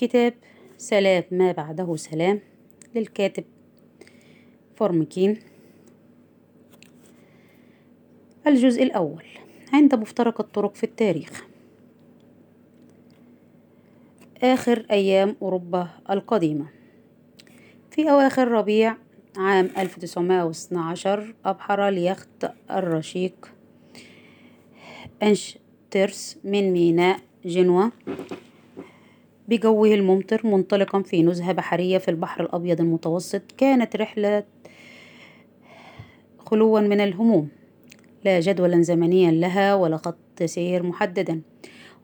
كتاب 0.00 0.34
سلام 0.78 1.24
ما 1.30 1.52
بعده 1.52 1.96
سلام 1.96 2.40
للكاتب 2.94 3.44
فورمكين. 4.76 5.38
الجزء 8.46 8.82
الأول 8.82 9.24
عند 9.72 9.94
مفترق 9.94 10.40
الطرق 10.40 10.74
في 10.74 10.84
التاريخ. 10.84 11.44
آخر 14.42 14.86
أيام 14.90 15.36
أوروبا 15.42 15.88
القديمة. 16.10 16.66
في 17.90 18.10
أواخر 18.10 18.48
ربيع 18.48 18.96
عام 19.36 19.70
1912 19.78 21.34
أبحر 21.44 21.88
اليخت 21.88 22.50
الرشيق 22.70 23.52
أنشترس 25.22 26.38
من 26.44 26.72
ميناء 26.72 27.20
جنوة 27.44 27.92
بجوه 29.50 29.94
الممطر 29.94 30.46
منطلقا 30.46 31.02
في 31.02 31.22
نزهة 31.22 31.52
بحرية 31.52 31.98
في 31.98 32.10
البحر 32.10 32.42
الأبيض 32.44 32.80
المتوسط 32.80 33.42
كانت 33.58 33.96
رحلة 33.96 34.44
خلوا 36.38 36.80
من 36.80 37.00
الهموم. 37.00 37.48
لا 38.24 38.40
جدولا 38.40 38.82
زمنيا 38.82 39.30
لها 39.30 39.74
ولا 39.74 39.96
خط 39.96 40.42
سير 40.44 40.82
محددا. 40.82 41.40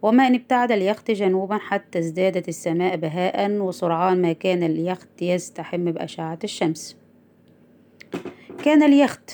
وما 0.02 0.26
أن 0.26 0.34
ابتعد 0.34 0.72
اليخت 0.72 1.10
جنوبا 1.10 1.56
حتى 1.56 1.98
ازدادت 1.98 2.48
السماء 2.48 2.96
بهاء 2.96 3.50
وسرعان 3.50 4.22
ما 4.22 4.32
كان 4.32 4.62
اليخت 4.62 5.22
يزدحم 5.22 5.84
بأشعة 5.84 6.38
الشمس. 6.44 6.96
كان 8.64 8.82
اليخت 8.82 9.30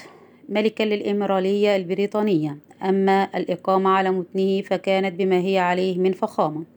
ملكا 0.49 0.83
للأميرالية 0.83 1.77
البريطانية 1.77 2.59
أما 2.83 3.29
الإقامة 3.35 3.91
على 3.91 4.11
متنه 4.11 4.63
فكانت 4.63 5.15
بما 5.15 5.41
هي 5.41 5.59
عليه 5.59 5.99
من 5.99 6.13
فخامة. 6.13 6.72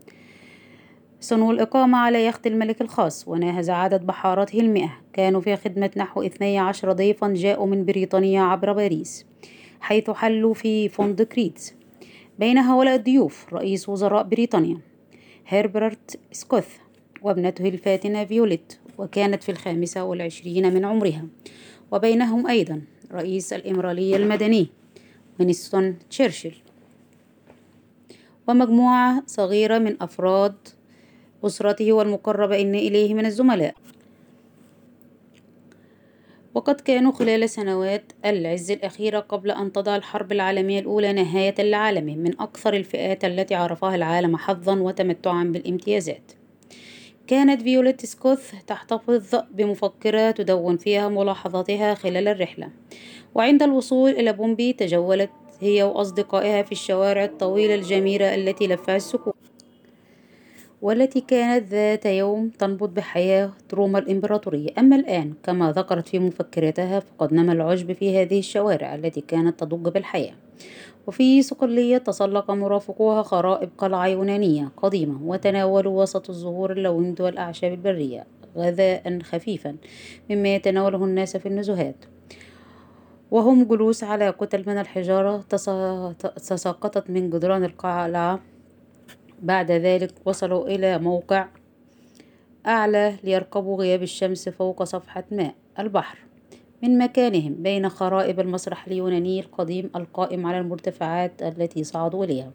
صنو 1.25 1.51
الإقامة 1.51 1.97
على 1.97 2.25
يخت 2.25 2.47
الملك 2.47 2.81
الخاص 2.81 3.27
وناهز 3.27 3.69
عدد 3.69 4.05
بحارته 4.05 4.59
المئة. 4.59 4.91
كانوا 5.13 5.41
في 5.41 5.55
خدمة 5.55 5.91
نحو 5.97 6.23
اثني 6.23 6.59
عشر 6.59 6.91
ضيفا 6.91 7.27
جاءوا 7.27 7.67
من 7.67 7.85
بريطانيا 7.85 8.41
عبر 8.41 8.73
باريس 8.73 9.25
حيث 9.79 10.09
حلوا 10.09 10.53
في 10.53 10.89
فندق 10.89 11.33
ريتز 11.33 11.73
بين 12.39 12.57
هؤلاء 12.57 12.95
الضيوف 12.95 13.53
رئيس 13.53 13.89
وزراء 13.89 14.23
بريطانيا 14.23 14.77
هربرت 15.47 16.19
أسكويث 16.31 16.67
وابنته 17.21 17.69
الفاتنة 17.69 18.25
فيوليت 18.25 18.79
وكانت 18.97 19.43
في 19.43 19.51
الخامسة 19.51 20.03
والعشرين 20.03 20.73
من 20.73 20.85
عمرها. 20.85 21.25
وبينهم 21.91 22.47
أيضا 22.47 22.81
رئيس 23.11 23.53
الإمرالية 23.53 24.15
المدني 24.15 24.67
وينستون 25.39 25.95
تشرشل. 26.09 26.53
ومجموعة 28.47 29.23
صغيرة 29.27 29.77
من 29.77 30.01
أفراد 30.01 30.55
أسرته 31.45 31.93
والمقربة 31.93 32.55
إليه 32.55 33.13
من 33.13 33.25
الزملاء. 33.25 33.75
وقد 36.55 36.81
كانوا 36.81 37.11
خلال 37.11 37.49
سنوات 37.49 38.11
العز 38.25 38.71
الأخيرة 38.71 39.19
قبل 39.19 39.51
أن 39.51 39.71
تضع 39.71 39.95
الحرب 39.95 40.31
العالمية 40.31 40.79
الأولى 40.79 41.13
نهاية 41.13 41.55
لعالمه 41.59 42.15
من 42.15 42.41
أكثر 42.41 42.73
الفئات 42.73 43.25
التي 43.25 43.55
عرفها 43.55 43.95
العالم 43.95 44.37
حظا 44.37 44.79
وتمتعا 44.79 45.43
بالامتيازات. 45.43 46.31
كانت 47.27 47.61
فيوليت 47.61 48.05
أسكويث 48.05 48.51
تحتفظ 48.67 49.35
بمفكرة 49.51 50.31
تدون 50.31 50.77
فيها 50.77 51.09
ملاحظاتها 51.09 51.93
خلال 51.93 52.27
الرحلة. 52.27 52.69
وعند 53.35 53.63
الوصول 53.63 54.11
إلى 54.11 54.33
بومبي 54.33 54.73
تجولت 54.73 55.29
هي 55.59 55.83
وأصدقائها 55.83 56.63
في 56.63 56.71
الشوارع 56.71 57.23
الطويلة 57.23 57.75
الجميلة 57.75 58.35
التي 58.35 58.67
لفها 58.67 58.95
السكون. 58.95 59.33
والتي 60.85 61.21
كانت 61.21 61.67
ذات 61.67 62.05
يوم 62.05 62.49
تنبض 62.49 62.93
بحياة 62.93 63.51
روما 63.73 63.99
الإمبراطورية. 63.99 64.69
أما 64.79 64.95
الآن 64.95 65.33
كما 65.43 65.71
ذكرت 65.71 66.07
في 66.07 66.19
مفكرتها 66.19 66.99
فقد 66.99 67.33
نما 67.33 67.53
العشب 67.53 67.91
في 67.91 68.21
هذه 68.21 68.39
الشوارع 68.39 68.95
التي 68.95 69.21
كانت 69.21 69.59
تضج 69.59 69.93
بالحياة. 69.93 70.33
وفي 71.07 71.41
صقلية 71.41 71.97
تسلق 71.97 72.51
مرافقوها 72.51 73.23
خرائب 73.23 73.69
قلعة 73.77 74.07
يونانية 74.07 74.71
قديمة 74.77 75.19
وتناولوا 75.23 76.01
وسط 76.01 76.29
الزهور 76.29 76.71
اللاوند 76.71 77.21
والأعشاب 77.21 77.71
البرية 77.71 78.27
غذاء 78.57 79.19
خفيفا 79.19 79.75
مما 80.29 80.55
يتناوله 80.55 81.05
الناس 81.05 81.37
في 81.37 81.45
النزهات. 81.45 82.05
وهم 83.31 83.63
جلوس 83.63 84.03
على 84.03 84.31
كتل 84.31 84.63
من 84.67 84.77
الحجارة 84.77 85.41
تساقطت 86.37 87.09
من 87.09 87.29
جدران 87.29 87.63
القلعة 87.63 88.39
بعد 89.41 89.71
ذلك 89.71 90.11
وصلوا 90.25 90.67
إلى 90.67 90.99
موقع 90.99 91.47
أعلى 92.67 93.15
ليرقبوا 93.23 93.77
غياب 93.77 94.03
الشمس 94.03 94.49
فوق 94.49 94.83
صفحة 94.83 95.23
ماء 95.31 95.55
البحر. 95.79 96.17
من 96.83 96.97
مكانهم 96.97 97.53
بين 97.53 97.89
خرائب 97.89 98.39
المسرح 98.39 98.87
اليوناني 98.87 99.39
القديم 99.39 99.89
القائم 99.95 100.45
على 100.45 100.59
المرتفعات 100.59 101.43
التي 101.43 101.83
صعدوا 101.83 102.25
إليها. 102.25 102.51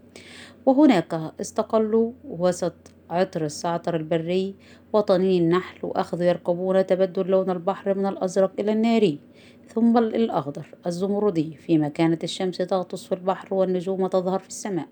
وهناك 0.66 1.32
استقلوا 1.40 2.12
وسط 2.24 2.74
عطر 3.10 3.44
الزعتر 3.44 3.96
البري 3.96 4.54
وطنين 4.92 5.42
النحل 5.42 5.78
وأخذوا 5.82 6.24
يرقبون 6.24 6.86
تبدل 6.86 7.26
لون 7.26 7.50
البحر 7.50 7.94
من 7.94 8.06
الأزرق 8.06 8.52
إلى 8.58 8.72
الناري. 8.72 9.18
ثم 9.68 9.98
الأخضر 9.98 10.66
الزمردي 10.86 11.56
فيما 11.56 11.88
كانت 11.88 12.24
الشمس 12.24 12.56
تغطس 12.56 13.06
في 13.06 13.12
البحر 13.12 13.54
والنجوم 13.54 14.06
تظهر 14.06 14.38
في 14.38 14.48
السماء. 14.48 14.86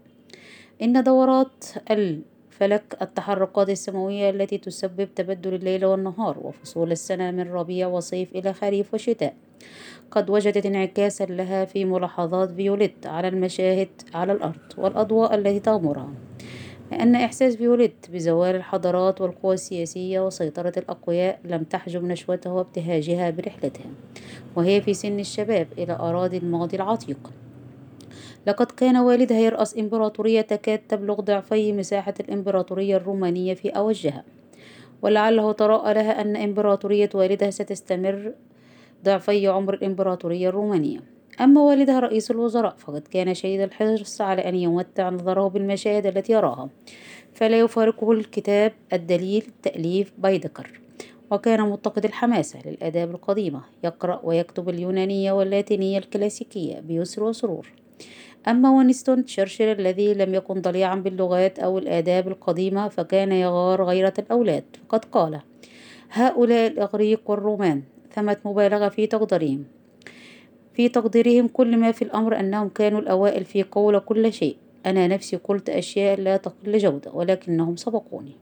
إن 0.83 1.03
دورات 1.03 1.65
الفلك 1.91 2.97
التحركات 3.03 3.71
السماوية 3.71 4.31
التي 4.31 4.59
تسبب 4.59 5.09
تبدل 5.15 5.55
الليل 5.55 5.85
والنهار 5.85 6.39
وفصول 6.39 6.93
السنة 6.93 7.31
من 7.31 7.53
ربيع 7.53 7.87
وصيف 7.87 8.33
إلى 8.37 8.53
خريف 8.53 8.95
وشتاء. 8.95 9.35
قد 10.11 10.31
وجدت 10.31 10.67
انعكاسا 10.67 11.25
لها 11.25 11.65
في 11.65 11.85
ملاحظات 11.85 12.51
فيوليت 12.51 13.07
على 13.07 13.29
المشاهد 13.29 13.89
على 14.15 14.33
الأرض 14.33 14.61
والأضواء 14.79 15.35
التي 15.35 15.61
تغمرها 15.61 16.13
لأن 16.93 17.15
إحساس 17.15 17.57
فيوليت 17.57 18.07
بزوال 18.13 18.57
الحضارات 18.57 19.21
والقوى 19.21 19.55
السياسية 19.55 20.27
وسيطرة 20.27 20.73
الأقوياء 20.77 21.41
لم 21.45 21.63
تحجب 21.63 22.05
نشوتها 22.05 22.53
وابتهاجها 22.53 23.31
برحلتها 23.31 23.87
وهي 24.57 24.81
في 24.81 24.95
سن 24.95 25.21
الشباب 25.21 25.67
إلى 25.79 25.93
أراضي 25.93 26.37
الماضي 26.37 26.77
العتيق. 26.77 27.31
لقد 28.47 28.67
كان 28.67 28.97
والدها 28.97 29.39
يرأس 29.39 29.79
إمبراطورية 29.79 30.41
تكاد 30.41 30.79
تبلغ 30.79 31.21
ضعفي 31.21 31.73
مساحة 31.73 32.15
الإمبراطورية 32.21 32.97
الرومانية 32.97 33.55
في 33.55 33.69
أوجها. 33.69 34.25
ولعله 35.03 35.53
تراءى 35.53 35.95
لها 35.95 36.21
أن 36.21 36.37
إمبراطورية 36.37 37.11
والدها 37.15 37.51
ستستمر 37.51 38.33
ضعفي 39.05 39.47
عمر 39.49 39.75
الإمبراطورية 39.75 40.49
الرومانية. 40.49 41.01
أما 41.41 41.61
والدها 41.61 42.01
رئيس 42.01 42.31
الوزراء 42.31 42.75
فقد 42.79 43.01
كان 43.01 43.35
شديد 43.35 43.61
الحرص 43.61 44.21
على 44.21 44.49
أن 44.49 44.55
يمتع 44.55 45.11
نظره 45.11 45.49
بالمشاهد 45.49 46.07
التي 46.07 46.33
يراها. 46.33 46.69
فلا 47.35 47.59
يفارقه 47.59 48.13
الكتاب 48.13 48.73
الدليل 48.93 49.47
تأليف 49.63 50.13
بايدكر 50.19 50.81
وكان 51.31 51.61
متقد 51.61 52.05
الحماسة 52.05 52.59
للآداب 52.67 53.11
القديمة. 53.11 53.61
يقرأ 53.85 54.21
ويكتب 54.25 54.69
اليونانية 54.69 55.33
واللاتينية 55.33 55.99
الكلاسيكية 55.99 56.81
بيسر 56.81 57.25
وسرور. 57.25 57.73
أما 58.49 58.71
وينستون 58.71 59.25
تشرشل 59.25 59.65
الذي 59.65 60.15
لم 60.15 60.35
يكن 60.35 60.61
ضليعا 60.61 60.95
باللغات 60.95 61.59
أو 61.59 61.79
الآداب 61.79 62.29
القديمة 62.29 62.89
فكان 62.89 63.33
يغار 63.33 63.85
غيرة 63.85 64.15
الأولاد. 64.19 64.65
فقد 64.89 65.05
قال 65.05 65.41
هؤلاء 66.11 66.67
الإغريق 66.67 67.31
والرومان 67.31 67.83
ثمت 68.15 68.39
مبالغة 68.45 68.89
في 68.89 69.07
تقديرهم. 69.07 69.65
في 70.75 70.89
تقديرهم 70.89 71.49
كل 71.49 71.77
ما 71.77 71.93
في 71.93 72.03
الأمر 72.03 72.41
أنهم 72.41 72.69
كانوا 72.69 73.01
الأوائل 73.01 73.45
في 73.45 73.63
قول 73.63 73.99
كل 73.99 74.33
شيء. 74.33 74.57
أنا 74.87 75.07
نفسي 75.07 75.37
قلت 75.37 75.71
أشياء 75.71 76.21
لا 76.21 76.37
تقل 76.37 76.79
جودة 76.79 77.13
ولكنهم 77.13 77.77
سبقوني. 77.77 78.33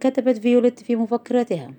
كتبت 0.00 0.38
فيوليت 0.38 0.80
في 0.80 0.96
مفكرتها 0.96 1.70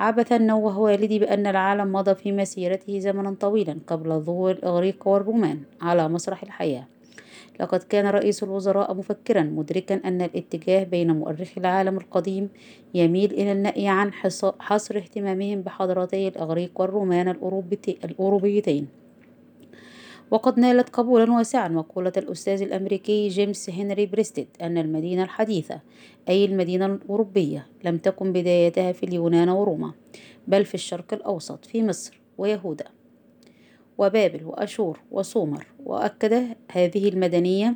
عبثا 0.00 0.38
نوه 0.38 0.78
والدي 0.78 1.18
بأن 1.18 1.46
العالم 1.46 1.92
مضى 1.92 2.14
في 2.14 2.32
مسيرته 2.32 2.98
زمنا 2.98 3.36
طويلا 3.40 3.76
قبل 3.86 4.20
ظهور 4.20 4.50
الإغريق 4.50 5.08
والرومان 5.08 5.60
على 5.80 6.08
مسرح 6.08 6.42
الحياة. 6.42 6.84
لقد 7.60 7.82
كان 7.82 8.06
رئيس 8.06 8.42
الوزراء 8.42 8.94
مفكرا 8.94 9.42
مدركا 9.42 10.00
أن 10.04 10.22
الاتجاه 10.22 10.84
بين 10.84 11.10
مؤرخي 11.10 11.60
العالم 11.60 11.96
القديم 11.96 12.48
يميل 12.94 13.32
إلى 13.32 13.52
النأي 13.52 13.88
عن 13.88 14.12
حصر 14.60 14.96
اهتمامهم 14.96 15.60
بحضارتي 15.62 16.28
الإغريق 16.28 16.80
والرومان 16.80 17.28
الأوروبيتين. 18.04 18.86
وقد 20.30 20.58
نالت 20.58 20.88
قبولا 20.88 21.32
واسعا 21.32 21.68
مقولة 21.68 22.12
الأستاذ 22.16 22.62
الأمريكي 22.62 23.28
جيمس 23.28 23.70
هنري 23.70 24.06
بريستد 24.06 24.46
أن 24.62 24.78
المدينة 24.78 25.22
الحديثة 25.22 25.80
أي 26.28 26.44
المدينة 26.44 26.86
الأوروبية 26.86 27.66
لم 27.84 27.98
تكن 27.98 28.32
بدايتها 28.32 28.92
في 28.92 29.02
اليونان 29.02 29.48
وروما 29.48 29.92
بل 30.48 30.64
في 30.64 30.74
الشرق 30.74 31.14
الأوسط 31.14 31.64
في 31.64 31.82
مصر 31.82 32.20
ويهودا. 32.38 32.84
وبابل 33.98 34.44
وأشور 34.44 35.00
وسومر 35.10 35.66
وأكد 35.84 36.46
هذه 36.72 37.08
المدنية 37.08 37.74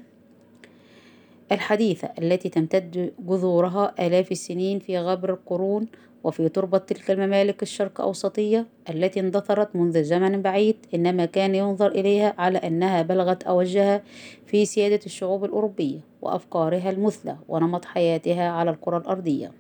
الحديثة 1.53 2.09
التي 2.19 2.49
تمتد 2.49 3.13
جذورها 3.19 3.95
آلاف 4.07 4.33
السنين 4.33 4.79
في 4.79 4.99
غابر 4.99 5.31
القرون 5.33 5.87
وفي 6.25 6.49
تربة 6.49 6.79
تلك 6.79 7.11
الممالك 7.11 7.63
الشرق 7.63 8.01
أوسطية 8.01 8.67
التي 8.91 9.21
اندثرت 9.21 9.77
منذ 9.77 10.03
زمن 10.03 10.43
بعيد 10.43 10.77
إنما 10.95 11.25
كان 11.25 11.55
ينظر 11.55 11.89
إليها 11.89 12.35
على 12.39 12.59
أنها 12.59 13.03
بلغت 13.03 13.43
أوجها 13.43 14.03
في 14.47 14.65
سيادة 14.65 15.01
الشعوب 15.07 15.45
الأوروبية 15.45 16.01
وأفكارها 16.23 16.91
المثلى 16.91 17.37
ونمط 17.49 17.85
حياتها 17.85 18.49
على 18.49 18.71
الكرة 18.71 18.99
الأرضية. 18.99 19.53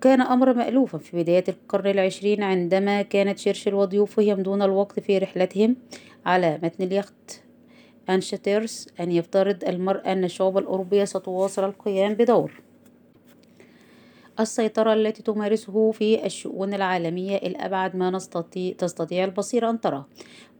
كان 0.00 0.20
أمر 0.20 0.54
مألوفا 0.54 0.98
في 0.98 1.22
بداية 1.22 1.44
القرن 1.48 1.90
العشرين 1.90 2.42
عندما 2.42 3.02
كانت 3.02 3.38
شرشل 3.38 3.74
وضيوفه 3.74 4.22
يمضون 4.22 4.62
الوقت 4.62 5.00
في 5.00 5.18
رحلتهم 5.18 5.76
على 6.26 6.58
متن 6.62 6.84
اليخت. 6.84 7.42
أنشتيرس 8.10 8.88
أن 9.00 9.12
يفترض 9.12 9.64
المرء 9.64 10.12
أن 10.12 10.24
الشعوب 10.24 10.58
الأوروبية 10.58 11.04
ستواصل 11.04 11.64
القيام 11.64 12.14
بدور. 12.14 12.65
السيطرة 14.40 14.92
التي 14.92 15.22
تمارسه 15.22 15.90
في 15.90 16.26
الشؤون 16.26 16.74
العالمية 16.74 17.36
الأبعد 17.36 17.96
ما 17.96 18.10
نستطيع 18.10 18.72
تستطيع 18.72 19.24
البصيرة 19.24 19.70
أن 19.70 19.80
تراه 19.80 20.06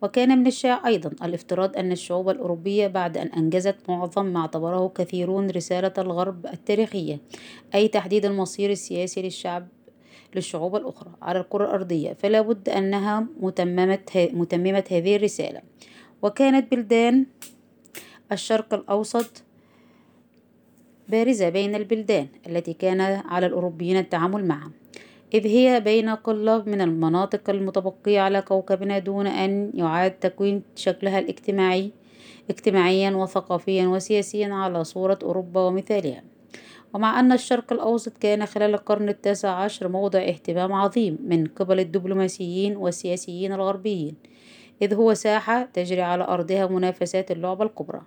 وكان 0.02 0.38
من 0.38 0.46
الشائع 0.46 0.86
أيضا 0.86 1.10
الافتراض 1.22 1.76
أن 1.76 1.92
الشعوب 1.92 2.28
الأوروبية 2.28 2.86
بعد 2.86 3.16
أن 3.16 3.26
أنجزت 3.26 3.76
معظم 3.88 4.26
ما 4.26 4.40
اعتبره 4.40 4.88
كثيرون 4.88 5.50
رسالة 5.50 5.92
الغرب 5.98 6.46
التاريخية 6.46 7.20
أي 7.74 7.88
تحديد 7.88 8.24
المصير 8.24 8.70
السياسي 8.70 9.22
للشعب 9.22 9.68
للشعوب 10.34 10.76
الأخرى 10.76 11.10
على 11.22 11.40
الكرة 11.40 11.64
الأرضية. 11.64 12.12
فلا 12.12 12.40
بد 12.40 12.68
أنها 12.68 13.26
متممة, 13.40 13.98
متممة 14.16 14.84
هذه 14.90 15.16
الرسالة. 15.16 15.62
وكانت 16.22 16.72
بلدان 16.72 17.26
الشرق 18.32 18.74
الأوسط 18.74 19.42
بارزة 21.08 21.48
بين 21.48 21.74
البلدان 21.74 22.26
التي 22.46 22.72
كان 22.72 23.00
على 23.00 23.46
الأوروبيين 23.46 23.96
التعامل 23.96 24.44
معها 24.44 24.70
إذ 25.34 25.46
هي 25.46 25.80
بين 25.80 26.08
قلة 26.08 26.62
من 26.66 26.80
المناطق 26.80 27.50
المتبقية 27.50 28.20
على 28.20 28.42
كوكبنا 28.42 28.98
دون 28.98 29.26
أن 29.26 29.70
يعاد 29.74 30.10
تكوين 30.10 30.62
شكلها 30.76 31.18
الاجتماعي 31.18 31.90
اجتماعيا 32.50 33.10
وثقافيا 33.10 33.86
وسياسيا 33.86 34.54
على 34.54 34.84
صورة 34.84 35.18
أوروبا 35.22 35.60
ومثالها. 35.60 36.22
ومع 36.94 37.20
أن 37.20 37.32
الشرق 37.32 37.72
الأوسط 37.72 38.18
كان 38.18 38.46
خلال 38.46 38.74
القرن 38.74 39.08
التاسع 39.08 39.50
عشر 39.50 39.88
موضع 39.88 40.18
اهتمام 40.18 40.72
عظيم 40.72 41.18
من 41.24 41.46
قبل 41.46 41.80
الدبلوماسيين 41.80 42.76
والسياسيين 42.76 43.52
الغربيين 43.52 44.14
إذ 44.82 44.94
هو 44.94 45.14
ساحة 45.14 45.62
تجري 45.62 46.02
على 46.02 46.24
أرضها 46.24 46.66
منافسات 46.66 47.30
اللعبة 47.30 47.64
الكبرى. 47.64 48.00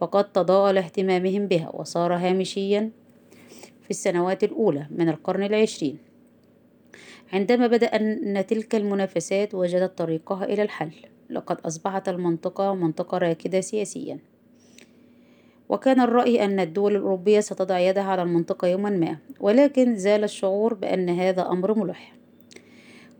فقد 0.00 0.32
تضاءل 0.32 0.78
اهتمامهم 0.78 1.46
بها 1.46 1.70
وصار 1.74 2.14
هامشيا 2.14 2.90
في 3.82 3.90
السنوات 3.90 4.44
الأولى 4.44 4.86
من 4.90 5.08
القرن 5.08 5.42
العشرين. 5.42 5.98
عندما 7.32 7.66
بدأ 7.66 7.86
أن 7.86 8.46
تلك 8.46 8.74
المنافسات 8.74 9.54
وجدت 9.54 9.98
طريقها 9.98 10.44
إلى 10.44 10.62
الحل. 10.62 10.92
لقد 11.30 11.60
أصبحت 11.60 12.08
المنطقة 12.08 12.74
منطقة 12.74 13.18
راكدة 13.18 13.60
سياسيا. 13.60 14.18
وكان 15.68 16.00
الرأي 16.00 16.44
أن 16.44 16.60
الدول 16.60 16.96
الأوروبية 16.96 17.40
ستضع 17.40 17.78
يدها 17.78 18.02
على 18.02 18.22
المنطقة 18.22 18.68
يوما 18.68 18.90
ما 18.90 19.16
ولكن 19.40 19.96
زال 19.96 20.24
الشعور 20.24 20.74
بأن 20.74 21.08
هذا 21.08 21.42
أمر 21.42 21.78
ملح 21.78 22.19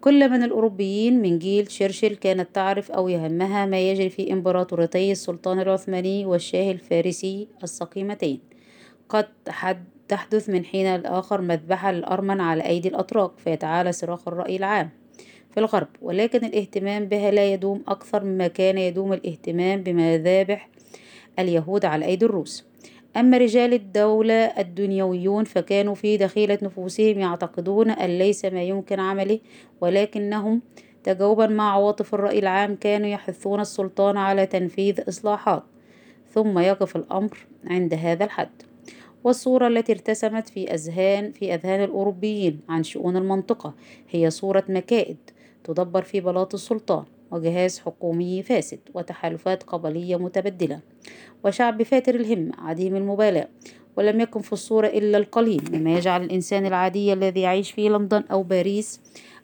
كل 0.01 0.31
من 0.31 0.43
الأوروبيين 0.43 1.23
من 1.23 1.39
جيل 1.39 1.71
شرشل 1.71 2.17
كانت 2.17 2.55
تعرف 2.55 2.91
أو 2.91 3.09
يهمها 3.09 3.67
ما 3.67 3.91
يجري 3.91 4.11
في 4.11 4.33
إمبراطوريتي 4.33 5.13
السلطان 5.13 5.61
العثماني 5.61 6.27
والشاه 6.27 6.71
الفارسي 6.73 7.49
السقيمتين. 7.63 8.41
قد 9.09 9.29
تحدث 10.09 10.49
من 10.49 10.65
حين 10.65 10.97
لآخر 10.97 11.41
مذبحة 11.41 11.93
للأرمن 11.93 12.41
على 12.41 12.67
أيدي 12.67 12.89
الأتراك 12.89 13.31
فيتعالى 13.39 13.93
صراخ 13.93 14.29
الرأي 14.29 14.57
العام 14.57 14.91
في 15.51 15.61
الغرب. 15.61 15.89
ولكن 16.03 16.45
الاهتمام 16.45 17.05
بها 17.05 17.31
لا 17.31 17.53
يدوم 17.53 17.83
أكثر 17.89 18.25
مما 18.25 18.49
كان 18.49 18.79
يدوم 18.79 19.13
الاهتمام 19.13 19.83
بمذابح 19.83 20.69
اليهود 21.39 21.85
على 21.85 22.05
أيدي 22.05 22.25
الروس. 22.25 22.70
أما 23.17 23.39
رجال 23.39 23.75
الدولة 23.75 24.35
الدنيويون 24.35 25.45
فكانوا 25.45 25.95
في 25.95 26.17
دخيلة 26.17 26.59
نفوسهم 26.63 27.19
يعتقدون 27.19 27.91
أن 27.91 28.19
ليس 28.19 28.45
ما 28.45 28.63
يمكن 28.63 29.01
عمله 29.01 29.41
ولكنهم 29.81 30.63
تجاوبا 31.05 31.47
مع 31.47 31.73
عواطف 31.73 32.15
الرأي 32.15 32.39
العام 32.39 32.77
كانوا 32.77 33.09
يحثون 33.09 33.61
السلطان 33.61 34.17
على 34.17 34.47
تنفيذ 34.47 35.09
إصلاحات. 35.09 35.63
ثم 36.35 36.59
يقف 36.59 36.97
الأمر 36.97 37.39
عند 37.67 37.95
هذا 37.95 38.25
الحد. 38.25 38.63
والصورة 39.25 39.69
التي 39.69 39.93
ارتسمت 39.93 40.49
في 40.49 40.75
أذهان 40.75 41.33
في 41.33 41.55
أذهان 41.55 41.85
الأوروبيين 41.85 42.61
عن 42.69 42.83
شؤون 42.83 43.17
المنطقة 43.17 43.75
هي 44.11 44.31
صورة 44.31 44.65
مكائد 44.69 45.17
تدبر 45.65 46.03
في 46.03 46.21
بلاط 46.21 46.55
السلطان. 46.55 47.05
وجهاز 47.31 47.79
حكومي 47.79 48.43
فاسد 48.43 48.79
وتحالفات 48.95 49.63
قبلية 49.63 50.17
متبدلة 50.17 50.81
وشعب 51.45 51.83
فاتر 51.83 52.15
الهمة 52.15 52.53
عديم 52.59 52.97
المبالاة 52.97 53.49
ولم 53.97 54.21
يكن 54.21 54.41
في 54.41 54.53
الصورة 54.53 54.87
إلا 54.87 55.19
القليل 55.19 55.63
مما 55.73 55.95
يجعل 55.95 56.23
الإنسان 56.23 56.67
العادي 56.67 57.13
الذي 57.13 57.41
يعيش 57.41 57.71
في 57.71 57.89
لندن 57.89 58.25
أو 58.31 58.43
باريس 58.43 59.01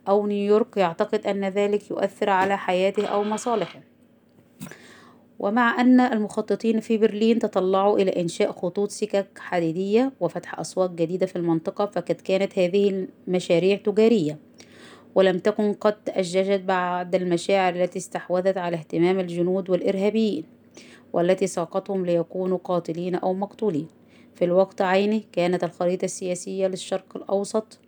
أو 0.09 0.27
نيويورك 0.27 0.77
يعتقد 0.77 1.27
أن 1.27 1.45
ذلك 1.45 1.91
يؤثر 1.91 2.31
على 2.31 2.59
حياته 2.59 3.07
أو 3.07 3.25
مصالحه. 3.25 3.81
ومع 5.39 5.81
أن 5.81 6.01
المخططين 6.01 6.81
في 6.81 6.99
برلين 6.99 7.39
تطلعوا 7.39 7.99
إلى 7.99 8.21
إنشاء 8.21 8.53
خطوط 8.53 8.91
سكك 8.91 9.39
حديدية 9.39 10.13
وفتح 10.21 10.61
أسواق 10.61 10.91
جديدة 10.91 11.27
في 11.27 11.37
المنطقة 11.37 11.87
فقد 11.87 12.15
كانت 12.15 12.59
هذه 12.59 13.07
المشاريع 13.29 13.77
تجارية. 13.77 14.39
ولم 15.17 15.39
تكن 15.39 15.73
قد 15.73 16.05
تأججت 16.05 16.61
بعد 16.61 17.15
المشاعر 17.15 17.75
التي 17.75 17.99
استحوذت 17.99 18.59
على 18.59 18.77
اهتمام 18.77 19.21
الجنود 19.21 19.71
والإرهابيين 19.71 20.45
والتي 21.13 21.47
ساقتهم 21.47 22.07
ليكونوا 22.07 22.59
قاتلين 22.65 23.15
أو 23.15 23.35
مقتولين. 23.35 23.87
في 24.35 24.45
الوقت 24.45 24.83
عينه 24.83 25.21
كانت 25.33 25.65
الخريطة 25.65 26.05
السياسية 26.05 26.67
للشرق 26.67 27.17
الأوسط 27.17 27.79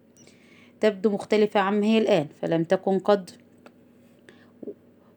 تبدو 0.81 1.11
مختلفة 1.11 1.61
عما 1.61 1.87
هي 1.87 1.99
الآن 1.99 2.27
فلم 2.43 2.65
تكن 2.65 2.99
قد 2.99 3.31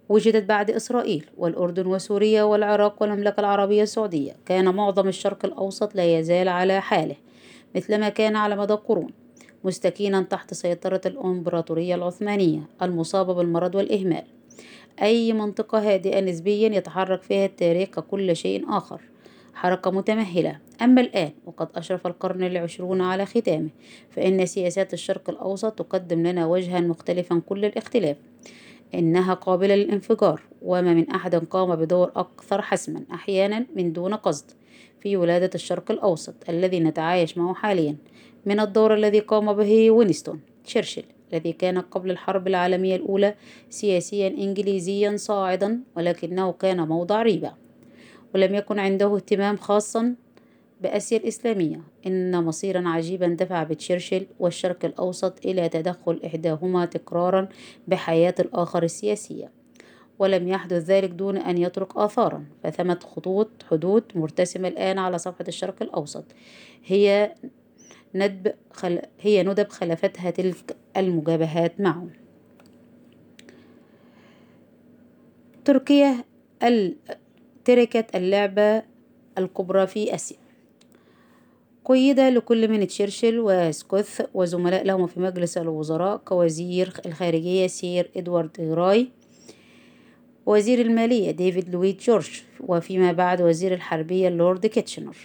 وجدت 0.10 0.44
بعد 0.44 0.72
إسرائيل 0.72 1.25
والأردن 1.38 1.88
وسوريا 1.88 2.44
والعراق 2.44 3.02
والمملكة 3.02 3.40
العربية 3.40 3.84
السعودية. 3.84 4.36
كان 4.46 4.75
معظم 4.75 5.07
الشرق 5.07 5.46
الأوسط 5.46 5.96
لا 5.96 6.19
يزال 6.19 6.48
على 6.48 6.81
حاله 6.81 7.16
مثلما 7.75 8.10
كان 8.10 8.35
على 8.35 8.56
مدى 8.56 8.74
قرون. 8.74 9.20
مستكينا 9.63 10.21
تحت 10.21 10.53
سيطرة 10.53 11.01
الإمبراطورية 11.06 11.95
العثمانية 11.95 12.59
المصابة 12.81 13.33
بالمرض 13.33 13.75
والإهمال. 13.75 14.23
أي 15.01 15.33
منطقة 15.33 15.94
هادئة 15.94 16.19
نسبيا 16.19 16.69
يتحرك 16.69 17.23
فيها 17.23 17.45
التاريخ 17.45 17.89
ككل 17.89 18.35
شيء 18.35 18.65
آخر. 18.69 19.01
حركة 19.53 19.91
متمهلة. 19.91 20.59
أما 20.81 21.01
الآن 21.01 21.31
وقد 21.45 21.68
أشرف 21.75 22.07
القرن 22.07 22.44
العشرون 22.44 23.01
على 23.01 23.25
ختامه 23.25 23.69
فإن 24.09 24.45
سياسات 24.45 24.94
الشرق 24.94 25.30
الأوسط 25.30 25.71
تقدم 25.71 26.27
لنا 26.27 26.45
وجها 26.45 26.80
مختلفا 26.80 27.41
كل 27.45 27.65
الاختلاف. 27.65 28.18
إنها 28.95 29.33
قابلة 29.33 29.75
للانفجار 29.75 30.41
وما 30.61 30.94
من 30.94 31.09
أحد 31.09 31.35
قام 31.35 31.75
بدور 31.75 32.11
أكثر 32.15 32.61
حسما 32.61 33.03
أحيانا 33.13 33.65
من 33.75 33.94
دون 33.94 34.13
قصد. 34.13 34.51
في 35.02 35.18
ولادة 35.18 35.50
الشرق 35.56 35.92
الأوسط 35.92 36.34
الذي 36.50 36.80
نتعايش 36.80 37.38
معه 37.38 37.54
حاليا 37.54 37.96
من 38.46 38.60
الدور 38.60 38.94
الذي 38.94 39.20
قام 39.20 39.54
به 39.54 39.92
وينستون 39.92 40.40
تشرشل 40.66 41.04
الذي 41.34 41.54
كان 41.54 41.78
قبل 41.78 42.12
الحرب 42.12 42.48
العالمية 42.48 42.96
الأولى 42.96 43.36
سياسيا 43.70 44.28
إنجليزيا 44.28 45.18
صاعدا 45.18 45.80
ولكنه 45.98 46.52
كان 46.52 46.88
موضع 46.88 47.22
ريبة 47.22 47.54
ولم 48.36 48.56
يكن 48.56 48.80
عنده 48.80 49.16
اهتمام 49.16 49.58
خاصا 49.58 50.16
بآسيا 50.81 51.18
الإسلامية 51.18 51.81
إن 52.08 52.44
مصيرا 52.44 52.90
عجيبا 52.90 53.28
دفع 53.28 53.64
بتشرشل 53.64 54.26
والشرق 54.40 54.86
الأوسط 54.86 55.46
إلى 55.46 55.70
تدخل 55.70 56.20
إحداهما 56.26 56.86
تكرارا 56.86 57.48
بحياة 57.88 58.36
الآخر 58.40 58.84
السياسية. 58.84 59.60
ولم 60.21 60.47
يحدث 60.47 60.83
ذلك 60.83 61.09
دون 61.09 61.37
أن 61.37 61.57
يترك 61.57 61.97
آثارا 61.97 62.45
فثمة 62.63 62.99
خطوط 62.99 63.49
حدود 63.69 64.04
مرتسمة 64.16 64.68
الآن 64.68 64.97
على 64.99 65.18
صفحة 65.18 65.45
الشرق 65.47 65.75
الأوسط. 65.81 66.25
هي 66.85 67.35
ندب 68.16 68.54
خل... 68.71 69.01
هي 69.19 69.44
ندب 69.44 69.69
خلفتها 69.69 70.31
تلك 70.31 70.75
المجابهات 70.97 71.81
معه 71.81 72.07
تركيا 75.66 76.23
ال... 76.63 76.95
تركت 77.66 78.16
اللعبة 78.16 78.83
الكبرى 79.37 79.87
في 79.87 80.16
آسيا. 80.16 80.37
قيض 81.85 82.19
لكل 82.19 82.68
من 82.68 82.87
تشرشل 82.87 83.40
وأسكويث 83.40 84.21
وزملاء 84.33 84.83
لهم 84.83 85.07
في 85.07 85.19
مجلس 85.19 85.57
الوزراء 85.57 86.18
كوزير 86.18 86.94
الخارجية 87.06 87.68
سير 87.68 88.11
إدوارد 88.18 88.61
غراي 88.61 89.11
وزير 90.45 90.81
المالية 90.81 91.31
ديفيد 91.31 91.69
لويد 91.69 91.98
جورج 91.98 92.42
وفيما 92.60 93.12
بعد 93.12 93.42
وزير 93.42 93.74
الحربية 93.74 94.30
لورد 94.30 94.66
كيتشنر 94.66 95.18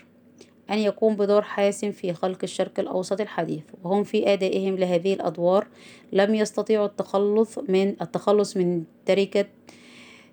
أن 0.70 0.78
يقوم 0.78 1.16
بدور 1.16 1.42
حاسم 1.42 1.90
في 1.90 2.12
خلق 2.12 2.38
الشرق 2.42 2.80
الأوسط 2.80 3.20
الحديث. 3.20 3.62
وهم 3.84 4.04
في 4.04 4.32
أدائهم 4.32 4.76
لهذه 4.76 5.14
الأدوار 5.14 5.66
لم 6.12 6.34
يستطيعوا 6.34 6.86
التخلص 6.86 7.58
من 7.58 7.96
التخلص 8.02 8.56
من 8.56 8.84
تركة 9.06 9.46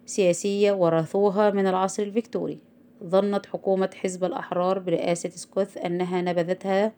سياسية 0.05 0.71
ورثوها 0.71 1.49
من 1.49 1.67
العصر 1.67 2.03
الفيكتوري. 2.03 2.59
ظنت 3.03 3.45
حكومة 3.45 3.89
حزب 3.95 4.23
الأحرار 4.23 4.79
برئاسة 4.79 5.29
أسكويث 5.29 5.77
أنها 5.77 6.21
نبذتها 6.21 6.91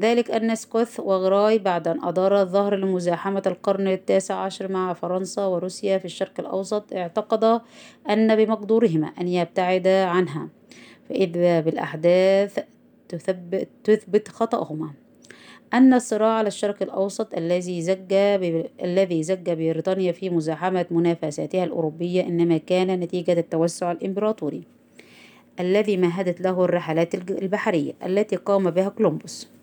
ذلك 0.00 0.30
أن 0.30 0.54
أسكويث 0.54 1.00
وغراي 1.00 1.58
بعد 1.58 1.88
أن 1.88 2.04
أدار 2.04 2.40
الظهر 2.40 2.76
لمزاحمة 2.76 3.42
القرن 3.46 3.88
التاسع 3.88 4.34
عشر 4.34 4.72
مع 4.72 4.92
فرنسا 4.92 5.46
وروسيا 5.46 5.98
في 5.98 6.04
الشرق 6.04 6.32
الأوسط 6.38 6.92
اعتقدا 6.92 7.60
أن 8.10 8.36
بمقدورهما 8.36 9.06
أن 9.06 9.28
يبتعدا 9.28 10.04
عنها. 10.04 10.48
فإذا 11.08 11.60
بالأحداث 11.60 12.58
تثبت, 13.08 13.68
تثبت 13.84 14.28
خطأهما. 14.28 14.90
أن 15.74 15.94
الصراع 15.94 16.28
على 16.28 16.48
الشرق 16.48 16.82
الأوسط 16.82 17.34
الذي 17.34 17.82
زج 17.82 18.12
الذي 18.82 19.22
زج 19.22 19.50
بريطانيا 19.50 20.12
في 20.12 20.30
مزاحمة 20.30 20.86
منافساتها 20.90 21.64
الأوروبية 21.64 22.22
إنما 22.22 22.58
كان 22.58 23.00
نتيجة 23.00 23.32
التوسع 23.32 23.92
الإمبراطوري 23.92 24.62
الذي 25.60 25.96
مهدت 25.96 26.40
له 26.40 26.64
الرحلات 26.64 27.14
البحرية 27.14 27.92
التي 28.06 28.36
قام 28.36 28.70
بها 28.70 28.88
كولومبوس. 28.88 29.53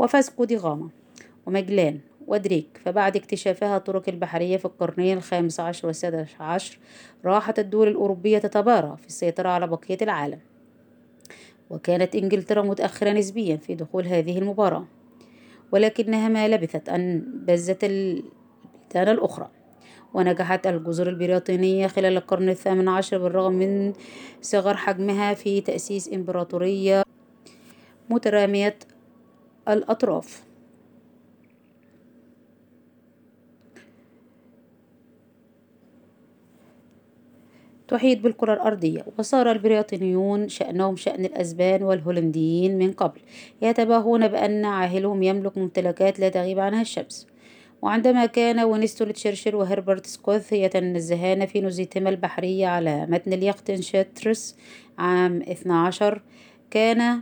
وفاسكو 0.00 0.44
دي 0.44 0.56
غاما 0.56 0.88
ومجلان 1.46 2.00
ودريك 2.26 2.80
فبعد 2.84 3.16
اكتشافها 3.16 3.76
الطرق 3.76 4.02
البحرية 4.08 4.56
في 4.56 4.64
القرنين 4.64 5.16
الخامس 5.16 5.60
عشر 5.60 5.86
والسادس 5.86 6.28
عشر 6.40 6.78
راحت 7.24 7.58
الدول 7.58 7.88
الأوروبية 7.88 8.38
تتبارى 8.38 8.96
في 9.00 9.06
السيطرة 9.06 9.48
على 9.48 9.66
بقية 9.66 9.98
العالم. 10.02 10.38
وكانت 11.70 12.14
إنجلترا 12.14 12.62
متأخرة 12.62 13.10
نسبيا 13.10 13.56
في 13.56 13.74
دخول 13.74 14.06
هذه 14.06 14.38
المباراة 14.38 14.84
ولكنها 15.72 16.28
ما 16.28 16.48
لبثت 16.48 16.88
أن 16.88 17.24
بزت 17.46 17.84
البلدان 17.84 19.08
الأخرى. 19.08 19.50
ونجحت 20.14 20.66
الجزر 20.66 21.08
البريطانية 21.08 21.86
خلال 21.86 22.16
القرن 22.16 22.48
الثامن 22.48 22.88
عشر 22.88 23.18
بالرغم 23.18 23.52
من 23.52 23.92
صغر 24.42 24.76
حجمها 24.76 25.34
في 25.34 25.60
تأسيس 25.60 26.12
إمبراطورية 26.12 27.02
مترامية 28.10 28.76
الأطراف. 29.72 30.42
تحيط 37.88 38.18
بالكرة 38.20 38.54
الأرضية. 38.54 39.04
وصار 39.18 39.52
البريطانيون 39.52 40.48
شأنهم 40.48 40.96
شأن 40.96 41.24
الأسبان 41.24 41.82
والهولنديين 41.82 42.78
من 42.78 42.92
قبل. 42.92 43.20
يتباهون 43.62 44.28
بأن 44.28 44.64
عاهلهم 44.64 45.22
يملك 45.22 45.58
ممتلكات 45.58 46.20
لا 46.20 46.28
تغيب 46.28 46.58
عنها 46.58 46.80
الشمس. 46.80 47.26
وعندما 47.82 48.26
كان 48.26 48.60
وينستون 48.60 49.12
تشرشل 49.12 49.54
وهربرت 49.54 50.06
أسكويث 50.06 50.52
يتنزهان 50.52 51.46
في 51.46 51.60
نزهتهما 51.60 52.10
البحرية 52.10 52.66
على 52.66 53.06
متن 53.06 53.32
اليخت 53.32 53.80
إنشانترس 53.80 54.56
عام 54.98 55.42
12 55.42 56.22
كان 56.70 57.20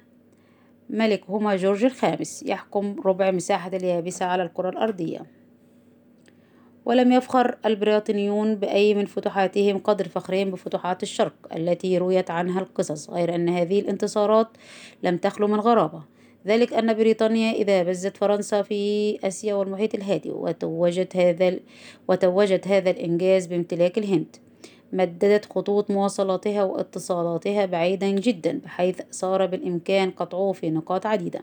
ملكهما 0.91 1.57
جورج 1.57 1.85
الخامس 1.85 2.43
يحكم 2.47 2.97
ربع 3.05 3.31
مساحة 3.31 3.71
اليابسة 3.75 4.27
على 4.27 4.43
الكرة 4.43 4.69
الأرضية. 4.69 5.27
ولم 6.85 7.13
يفخر 7.13 7.59
البريطانيون 7.67 8.55
بأي 8.55 8.95
من 8.95 9.07
فتوحاتهم 9.07 9.79
قدر 9.79 10.09
فخرهم 10.09 10.51
بفتوحات 10.51 11.03
الشرق 11.03 11.35
التي 11.57 11.99
رويت 11.99 12.31
عنها 12.31 12.61
القصص 12.61 13.11
غير 13.11 13.35
أن 13.35 13.49
هذه 13.49 13.81
الانتصارات 13.81 14.49
لم 15.03 15.17
تخلو 15.17 15.47
من 15.47 15.61
غرابة. 15.61 16.03
ذلك 16.47 16.73
أن 16.73 16.95
بريطانيا 16.95 17.53
إذا 17.53 17.83
بزت 17.83 18.17
فرنسا 18.17 18.63
في 18.63 19.19
آسيا 19.27 19.55
والمحيط 19.55 19.95
الهادي 19.95 20.31
وتوجت 20.31 21.17
هذا 21.17 21.57
وتوجت 22.09 22.69
هذا 22.69 22.91
الإنجاز 22.91 23.47
بامتلاك 23.47 23.99
الهند. 23.99 24.37
مددت 24.93 25.53
خطوط 25.53 25.91
مواصلاتها 25.91 26.65
واتصالاتها 26.65 27.67
بعيدا 27.67 28.11
جدا 28.11 28.61
بحيث 28.65 29.01
صار 29.11 29.47
بالإمكان 29.47 30.11
قطعه 30.11 30.53
في 30.53 30.71
نقاط 30.71 31.07
عديدة. 31.07 31.41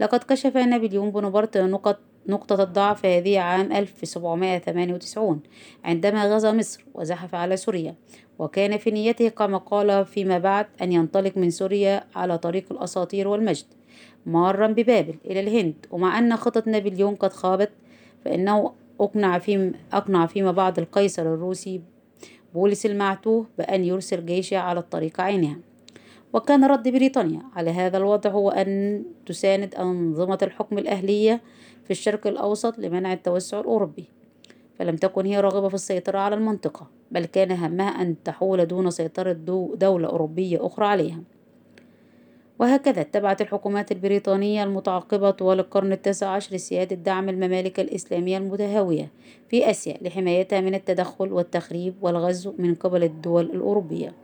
لقد 0.00 0.22
كشف 0.22 0.56
نابليون 0.56 1.10
بونابرت 1.10 1.56
نقط 1.56 1.98
نقطة 2.28 2.62
الضعف 2.62 3.06
هذه 3.06 3.38
عام 3.38 3.72
1798 3.72 5.40
عندما 5.84 6.34
غزا 6.34 6.52
مصر 6.52 6.84
وزحف 6.94 7.34
على 7.34 7.56
سوريا 7.56 7.94
وكان 8.38 8.78
في 8.78 8.90
نيته 8.90 9.28
كما 9.28 9.58
قال 9.58 10.04
فيما 10.06 10.38
بعد 10.38 10.66
أن 10.82 10.92
ينطلق 10.92 11.36
من 11.36 11.50
سوريا 11.50 12.04
على 12.14 12.38
طريق 12.38 12.64
الأساطير 12.70 13.28
والمجد 13.28 13.64
مارا 14.26 14.66
ببابل 14.66 15.14
إلى 15.24 15.40
الهند. 15.40 15.86
ومع 15.90 16.18
أن 16.18 16.36
خطط 16.36 16.68
نابليون 16.68 17.14
قد 17.14 17.32
خابت 17.32 17.70
فإنه 18.24 18.72
أقنع, 19.00 19.38
في 19.38 19.72
أقنع 19.92 20.26
فيما 20.26 20.52
بعد 20.52 20.78
القيصر 20.78 21.22
الروسي 21.22 21.80
بولس 22.54 22.86
المعتوه 22.86 23.46
بأن 23.58 23.84
يرسل 23.84 24.26
جيشه 24.26 24.56
على 24.56 24.80
الطريق 24.80 25.20
عينها. 25.20 25.58
وكان 26.32 26.64
رد 26.64 26.88
بريطانيا 26.88 27.42
على 27.56 27.70
هذا 27.70 27.98
الوضع 27.98 28.30
هو 28.30 28.50
أن 28.50 29.02
تساند 29.26 29.74
أنظمة 29.74 30.38
الحكم 30.42 30.78
الأهلية 30.78 31.40
في 31.84 31.90
الشرق 31.90 32.26
الأوسط 32.26 32.78
لمنع 32.78 33.12
التوسع 33.12 33.60
الأوروبي. 33.60 34.04
فلم 34.78 34.96
تكن 34.96 35.26
هي 35.26 35.40
راغبة 35.40 35.68
في 35.68 35.74
السيطرة 35.74 36.18
على 36.18 36.34
المنطقة 36.34 36.86
بل 37.10 37.24
كان 37.24 37.52
همها 37.52 37.88
أن 37.88 38.22
تحول 38.22 38.66
دون 38.66 38.90
سيطرة 38.90 39.32
دولة 39.74 40.08
أوروبية 40.08 40.66
أخرى 40.66 40.86
عليها. 40.86 41.20
وهكذا 42.60 43.00
اتبعت 43.00 43.40
الحكومات 43.40 43.92
البريطانية 43.92 44.64
المتعاقبة 44.64 45.30
طوال 45.30 45.60
القرن 45.60 45.92
التاسع 45.92 46.28
عشر 46.28 46.56
سيادة 46.56 46.96
دعم 46.96 47.28
الممالك 47.28 47.80
الإسلامية 47.80 48.38
المتهاوية 48.38 49.10
في 49.48 49.70
آسيا 49.70 49.98
لحمايتها 50.02 50.60
من 50.60 50.74
التدخل 50.74 51.32
والتخريب 51.32 51.94
والغزو 52.00 52.54
من 52.58 52.74
قبل 52.74 53.04
الدول 53.04 53.44
الأوروبية. 53.44 54.14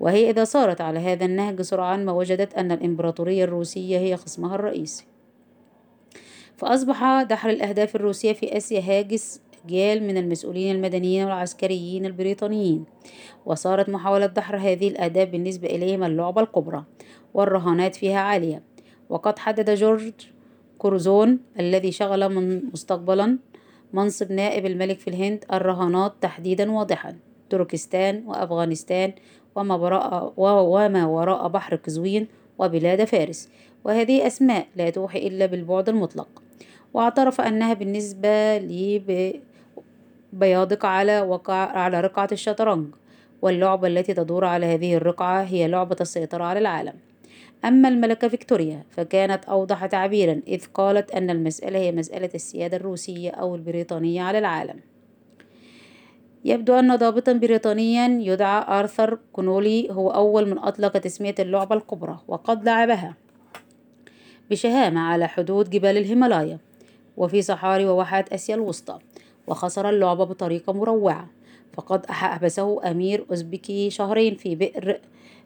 وهي 0.00 0.30
إذا 0.30 0.44
سارت 0.44 0.80
على 0.80 0.98
هذا 0.98 1.24
النهج 1.24 1.62
سرعان 1.62 2.04
ما 2.04 2.12
وجدت 2.12 2.54
أن 2.54 2.72
الإمبراطورية 2.72 3.44
الروسية 3.44 3.98
هي 3.98 4.16
خصمها 4.16 4.54
الرئيسي. 4.54 5.04
فأصبح 6.56 7.22
دحر 7.22 7.50
الأهداف 7.50 7.96
الروسية 7.96 8.32
في 8.32 8.56
آسيا 8.56 8.80
هاجس 8.80 9.40
أجيال 9.64 10.02
من 10.02 10.16
المسؤولين 10.16 10.76
المدنيين 10.76 11.24
والعسكريين 11.24 12.06
البريطانيين 12.06 12.84
وصارت 13.46 13.88
محاولة 13.88 14.26
دحر 14.26 14.56
هذه 14.56 14.88
الأهداف 14.88 15.28
بالنسبة 15.28 15.68
إليهم 15.68 16.04
اللعبة 16.04 16.40
الكبرى 16.42 16.84
والرهانات 17.34 17.94
فيها 17.94 18.18
عالية. 18.20 18.62
وقد 19.08 19.38
حدد 19.38 19.70
جورج 19.70 20.12
كورزون 20.78 21.38
الذي 21.60 21.92
شغل 21.92 22.28
من 22.34 22.62
مستقبلا 22.72 23.38
منصب 23.92 24.32
نائب 24.32 24.66
الملك 24.66 24.98
في 24.98 25.08
الهند 25.08 25.44
الرهانات 25.52 26.12
تحديدا 26.20 26.72
واضحا 26.72 27.16
تركستان 27.50 28.22
وأفغانستان 28.26 29.12
وما 29.56 29.74
وراء, 29.74 30.32
وما 30.36 31.06
وراء 31.06 31.48
بحر 31.48 31.76
قزوين 31.76 32.28
وبلاد 32.58 33.04
فارس. 33.04 33.48
وهذه 33.84 34.26
أسماء 34.26 34.66
لا 34.76 34.90
توحي 34.90 35.18
إلا 35.26 35.46
بالبعد 35.46 35.88
المطلق. 35.88 36.28
واعترف 36.94 37.40
أنها 37.40 37.74
بالنسبة 37.74 38.58
لي 38.58 38.98
بيادق 40.32 40.86
على 40.86 41.20
وقع 41.20 41.54
على 41.54 42.00
رقعة 42.00 42.28
الشطرنج. 42.32 42.86
واللعبة 43.42 43.88
التي 43.88 44.14
تدور 44.14 44.44
على 44.44 44.66
هذه 44.66 44.96
الرقعة 44.96 45.42
هي 45.42 45.68
لعبة 45.68 45.96
السيطرة 46.00 46.44
على 46.44 46.58
العالم. 46.58 46.94
أما 47.64 47.88
الملكة 47.88 48.28
فيكتوريا 48.28 48.82
فكانت 48.90 49.44
أوضح 49.44 49.86
تعبيرا 49.86 50.40
إذ 50.48 50.64
قالت 50.74 51.10
أن 51.10 51.30
المسألة 51.30 51.78
هي 51.78 51.92
مسألة 51.92 52.30
السيادة 52.34 52.76
الروسية 52.76 53.30
أو 53.30 53.54
البريطانية 53.54 54.22
على 54.22 54.38
العالم. 54.38 54.80
يبدو 56.44 56.74
أن 56.74 56.96
ضابطا 56.96 57.32
بريطانيا 57.32 58.06
يدعى 58.06 58.78
آرثر 58.80 59.18
كونولي 59.32 59.88
هو 59.90 60.10
أول 60.10 60.50
من 60.50 60.58
أطلق 60.58 60.92
تسمية 60.92 61.34
اللعبة 61.38 61.76
الكبرى 61.76 62.18
وقد 62.28 62.64
لعبها. 62.64 63.14
بشهامة 64.50 65.00
على 65.00 65.28
حدود 65.28 65.70
جبال 65.70 65.96
الهيمالايا 65.96 66.58
وفي 67.16 67.42
صحاري 67.42 67.86
وواحات 67.86 68.32
آسيا 68.32 68.54
الوسطى. 68.54 68.98
وخسر 69.48 69.88
اللعبة 69.88 70.24
بطريقة 70.24 70.72
مروعة. 70.72 71.28
فقد 71.72 72.06
حبسه 72.10 72.90
أمير 72.90 73.26
أوزبكي 73.30 73.90
شهرين 73.90 74.34
في 74.34 74.54
بئر 74.54 75.00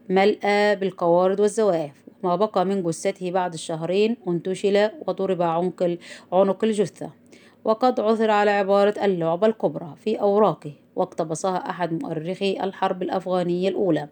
ملأى 0.09 0.77
بالقوارض 0.77 1.41
والزواحف 1.41 2.03
وما 2.23 2.37
بقى 2.37 2.65
من 2.65 2.83
جثته 2.83 3.31
بعد 3.31 3.53
الشهرين 3.53 4.17
انتشل 4.29 4.91
وضرب 5.07 5.43
عنق 5.43 5.97
عنق 6.33 6.65
الجثة. 6.65 7.11
وقد 7.65 8.01
عثر 8.01 8.31
على 8.31 8.51
عبارة 8.51 9.05
اللعبة 9.05 9.47
الكبرى 9.47 9.95
في 10.05 10.21
أوراقه. 10.21 10.73
واقتبسها 10.97 11.71
أحد 11.71 12.03
مؤرخي 12.03 12.59
الحرب 12.63 13.03
الأفغانية 13.03 13.69
الأولى. 13.69 14.09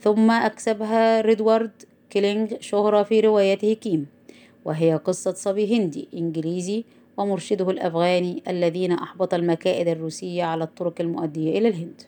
ثم 0.00 0.30
أكسبها 0.30 1.20
ريدوارد 1.20 1.70
كيلينغ 2.10 2.48
شهرة 2.60 3.02
في 3.02 3.20
روايته 3.20 3.72
كيم. 3.72 4.06
وهي 4.64 4.96
قصة 4.96 5.32
صبي 5.32 5.76
هندي 5.78 6.08
إنجليزي 6.14 6.84
ومرشده 7.16 7.70
الأفغاني 7.70 8.42
الذين 8.48 8.92
أحبط 8.92 9.34
المكائد 9.34 9.88
الروسية 9.88 10.44
على 10.44 10.64
الطرق 10.64 11.00
المؤدية 11.00 11.58
إلى 11.58 11.68
الهند. 11.68 12.02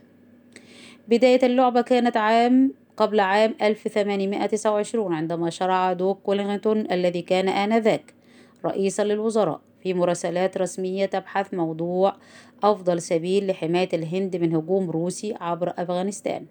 بداية 1.09 1.47
اللعبة 1.47 1.81
كانت 1.81 2.17
عام 2.17 2.73
قبل 2.97 3.21
عام 3.21 3.55
1829 3.63 5.15
عندما 5.15 5.51
شرع 5.51 5.93
دوك 5.93 6.29
ويلينغتون 6.29 6.93
الذي 6.93 7.23
كان 7.23 7.49
آنذاك 7.49 8.15
رئيسا 8.65 9.03
للوزراء 9.05 9.61
في 9.83 9.95
مراسلات 9.95 10.59
رسمية 10.59 11.07
تبحث 11.07 11.55
موضوع 11.55 12.17
أفضل 12.63 13.03
سبيل 13.03 13.47
لحماية 13.47 13.89
الهند 13.93 14.37
من 14.37 14.55
هجوم 14.55 14.91
روسي 14.91 15.35
عبر 15.41 15.73
أفغانستان. 15.79 16.47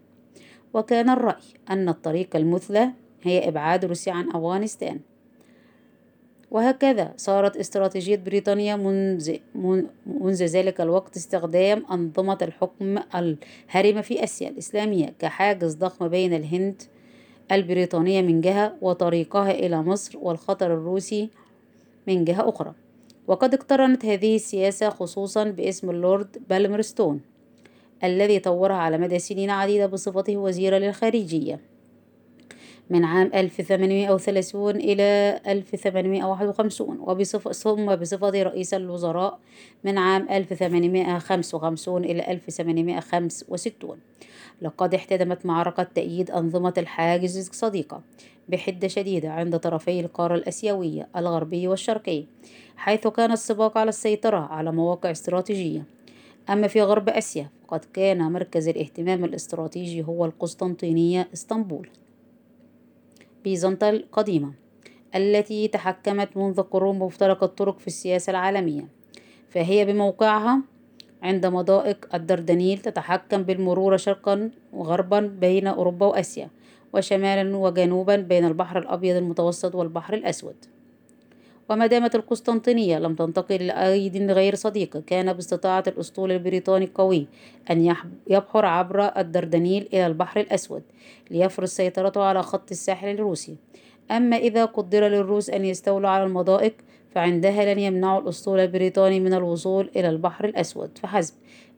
وكان 0.73 1.09
الرأي 1.09 1.43
أن 1.69 1.89
الطريقة 1.89 2.37
المثلى 2.37 2.89
هي 3.23 3.47
إبعاد 3.47 3.85
روسيا 3.85 4.13
عن 4.13 4.29
أفغانستان. 4.29 4.99
وهكذا 6.51 7.13
صارت 7.17 7.57
استراتيجية 7.57 8.15
بريطانيا 8.15 8.75
منذ, 8.75 9.35
منذ 10.05 10.45
ذلك 10.45 10.81
الوقت 10.81 11.17
استخدام 11.17 11.85
أنظمة 11.91 12.37
الحكم 12.41 12.99
الهرمة 13.15 14.01
في 14.01 14.23
آسيا 14.23 14.49
الإسلامية 14.49 15.13
كحاجز 15.19 15.75
ضخم 15.75 16.07
بين 16.07 16.33
الهند 16.33 16.81
البريطانية 17.51 18.21
من 18.21 18.41
جهة 18.41 18.73
وطريقها 18.81 19.51
إلى 19.51 19.81
مصر 19.81 20.17
والخطر 20.21 20.73
الروسي 20.73 21.29
من 22.07 22.25
جهة 22.25 22.49
أخرى. 22.49 22.73
وقد 23.27 23.53
اقترنت 23.53 24.05
هذه 24.05 24.35
السياسة 24.35 24.89
خصوصا 24.89 25.43
باسم 25.43 25.89
اللورد 25.89 26.37
بالمرستون 26.49 27.21
الذي 28.03 28.39
طورها 28.39 28.75
على 28.75 28.97
مدى 28.97 29.19
سنين 29.19 29.49
عديدة 29.49 29.85
بصفته 29.85 30.37
وزيرا 30.37 30.79
للخارجية. 30.79 31.59
من 32.89 33.05
عام 33.05 33.31
1830 33.33 34.75
إلى 34.75 35.39
1851 35.47 36.99
وبصفة 36.99 37.51
ثم 37.51 37.95
بصفة 37.95 38.43
رئيس 38.43 38.73
الوزراء 38.73 39.39
من 39.83 39.97
عام 39.97 40.29
1855 40.29 42.03
إلى 42.03 42.31
1865 42.31 43.97
لقد 44.61 44.93
احتدمت 44.93 45.45
معركة 45.45 45.83
تأييد 45.83 46.31
أنظمة 46.31 46.73
الحاجز 46.77 47.37
الصديقة 47.49 48.01
بحدة 48.49 48.87
شديدة 48.87 49.31
عند 49.31 49.59
طرفي 49.59 49.99
القارة 49.99 50.35
الآسيوية 50.35 51.07
الغربي 51.15 51.67
والشرقي 51.67 52.23
حيث 52.77 53.07
كان 53.07 53.31
السباق 53.31 53.77
على 53.77 53.89
السيطرة 53.89 54.37
على 54.37 54.71
مواقع 54.71 55.11
استراتيجية. 55.11 55.83
أما 56.49 56.67
في 56.67 56.81
غرب 56.81 57.09
آسيا 57.09 57.49
فقد 57.67 57.85
كان 57.93 58.31
مركز 58.31 58.67
الاهتمام 58.67 59.25
الاستراتيجي 59.25 60.03
هو 60.03 60.25
القسطنطينية 60.25 61.27
إسطنبول. 61.33 61.89
بيزنطة 63.47 63.89
القديمة 63.89 64.53
التي 65.15 65.67
تحكمت 65.67 66.37
منذ 66.37 66.61
قرون 66.61 66.99
بمفترق 66.99 67.43
الطرق 67.43 67.79
في 67.79 67.87
السياسة 67.87 68.31
العالمية 68.31 68.87
فهي 69.49 69.85
بموقعها 69.85 70.61
عند 71.23 71.45
مضائق 71.45 72.15
الدردنيل 72.15 72.77
تتحكم 72.77 73.43
بالمرور 73.43 73.97
شرقا 73.97 74.51
وغربا 74.73 75.19
بين 75.19 75.67
أوروبا 75.67 76.05
وآسيا 76.05 76.49
وشمالا 76.93 77.57
وجنوبا 77.57 78.15
بين 78.15 78.45
البحر 78.45 78.79
الأبيض 78.79 79.15
المتوسط 79.15 79.75
والبحر 79.75 80.13
الأسود. 80.13 80.55
وما 81.69 81.87
دامت 81.87 82.15
القسطنطينية 82.15 82.99
لم 82.99 83.15
تنتقل 83.15 83.67
لأيد 83.67 84.31
غير 84.31 84.55
صديقة 84.55 84.99
كان 85.07 85.33
باستطاعة 85.33 85.83
الأسطول 85.87 86.31
البريطاني 86.31 86.85
القوي 86.85 87.27
أن 87.71 87.95
يبحر 88.27 88.65
عبر 88.65 89.03
الدردنيل 89.17 89.87
إلى 89.93 90.07
البحر 90.07 90.39
الأسود 90.39 90.83
ليفرض 91.31 91.67
سيطرته 91.67 92.23
على 92.23 92.43
خط 92.43 92.71
الساحل 92.71 93.07
الروسي. 93.07 93.55
أما 94.11 94.37
إذا 94.37 94.65
قدر 94.65 95.07
للروس 95.07 95.49
أن 95.49 95.65
يستولوا 95.65 96.09
على 96.09 96.23
المضائق 96.23 96.73
فعندها 97.15 97.73
لن 97.73 97.79
يمنعوا 97.79 98.21
الأسطول 98.21 98.59
البريطاني 98.59 99.19
من 99.19 99.33
الوصول 99.33 99.89
إلى 99.95 100.09
البحر 100.09 100.45
الأسود. 100.45 100.97
فحسب. 100.97 101.33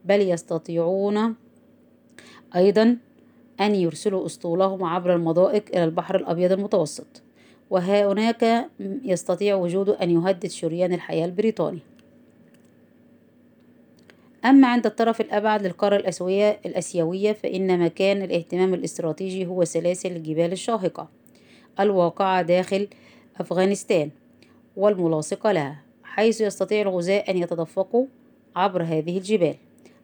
بل 0.06 0.22
يستطيعون 0.22 1.36
أيضا 2.56 2.98
أن 3.60 3.76
يرسلوا 3.76 4.26
أسطولهم 4.26 4.84
عبر 4.84 5.16
المضائق 5.16 5.64
إلى 5.74 5.84
البحر 5.84 6.16
الأبيض 6.16 6.52
المتوسط. 6.52 7.22
وهناك 7.70 8.70
يستطيع 9.04 9.56
وجوده 9.56 10.04
أن 10.04 10.10
يهدد 10.10 10.48
شريان 10.48 10.94
الحياة 10.94 11.26
البريطاني. 11.26 11.80
أما 14.46 14.68
عند 14.68 14.86
الطرف 14.86 15.22
الأبعد 15.22 15.66
للقارة 15.66 15.96
الأسيوية 15.96 16.60
الأسيوية 16.66 17.34
فإن 17.34 17.80
مكان 17.80 18.22
الاهتمام 18.22 18.74
الاستراتيجي 18.74 19.46
هو 19.46 19.66
سلاسل 19.66 20.12
الجبال 20.12 20.52
الشاهقة 20.52 21.10
الواقعة 21.80 22.42
داخل 22.42 22.88
أفغانستان 23.40 24.10
والملاصقة 24.78 25.52
لها 25.52 25.82
حيث 26.04 26.42
يستطيع 26.42 26.82
الغزاة 26.82 27.20
أن 27.20 27.38
يتدفقوا 27.38 28.06
عبر 28.56 28.84
هذه 28.84 29.18
الجبال 29.18 29.56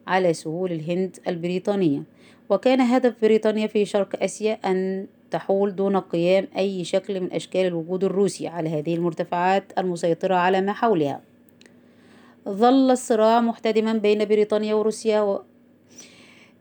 على 0.06 0.32
سهول 0.32 0.72
الهند 0.72 1.16
البريطانية. 1.28 2.02
وكان 2.48 2.80
هدف 2.80 3.14
بريطانيا 3.22 3.66
في 3.66 3.84
شرق 3.84 4.22
آسيا 4.22 4.52
أن 4.64 5.06
تحول 5.36 5.76
دون 5.76 5.96
قيام 5.96 6.48
أي 6.56 6.84
شكل 6.84 7.20
من 7.20 7.32
أشكال 7.32 7.66
الوجود 7.66 8.04
الروسي 8.04 8.48
على 8.48 8.68
هذه 8.68 8.94
المرتفعات 8.94 9.72
المسيطرة 9.78 10.34
على 10.34 10.60
ما 10.60 10.72
حولها. 10.72 11.20
ظل 12.48 12.90
الصراع 12.90 13.40
محتدما 13.40 13.92
بين 13.92 14.24
بريطانيا 14.24 14.74
وروسيا 14.74 15.20
و... 15.20 15.42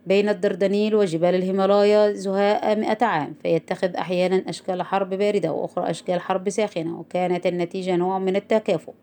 بين 0.07 0.29
الدردنيل 0.29 0.95
وجبال 0.95 1.35
الهيمالايا 1.35 2.13
زهاء 2.13 2.79
مئة 2.79 3.05
عام 3.05 3.33
فيتخذ 3.41 3.95
أحيانا 3.95 4.49
أشكال 4.49 4.81
حرب 4.81 5.09
باردة 5.09 5.51
وأخرى 5.51 5.89
أشكال 5.89 6.21
حرب 6.21 6.49
ساخنة 6.49 6.99
وكانت 6.99 7.47
النتيجة 7.47 7.95
نوع 7.95 8.19
من 8.19 8.35
التكافؤ. 8.35 8.93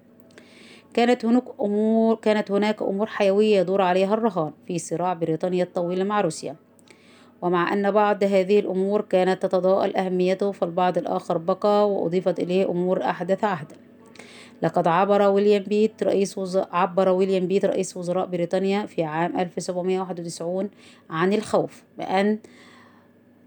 كانت 0.95 1.25
هناك 1.25 1.45
أمور 1.61 2.15
كانت 2.15 2.51
هناك 2.51 2.83
أمور 2.83 3.07
حيوية 3.07 3.61
يدور 3.61 3.83
عليها 3.83 4.15
الرهان 4.15 4.53
في 4.67 4.79
صراع 4.79 5.13
بريطانيا 5.13 5.65
الطويل 5.65 6.05
مع 6.07 6.21
روسيا. 6.21 6.57
ومع 7.43 7.73
أن 7.73 7.91
بعض 7.91 8.25
هذه 8.25 8.61
الأمور 8.61 9.01
كانت 9.01 9.43
تتضاءل 9.43 9.97
أهميته 9.97 10.53
فالبعض 10.53 10.99
الآخر 10.99 11.39
بقى 11.39 11.91
وأضيفت 11.91 12.41
إليه 12.41 12.71
أمور 12.71 13.03
أحدث 13.05 13.45
عهدا. 13.45 13.77
لقد 14.63 14.89
عبر 14.89 15.23
ويليام 15.23 15.63
بيت 15.63 16.03
رئيس 16.03 16.39
وز... 16.39 16.57
عبر 16.57 17.09
ويليام 17.09 17.47
بيت 17.47 17.65
رئيس 17.65 17.97
وزراء 17.97 18.27
بريطانيا 18.27 18.87
في 18.87 19.03
عام 19.03 19.39
1791 19.41 20.71
عن 21.11 21.33
الخوف 21.33 21.83
بأن 21.99 22.39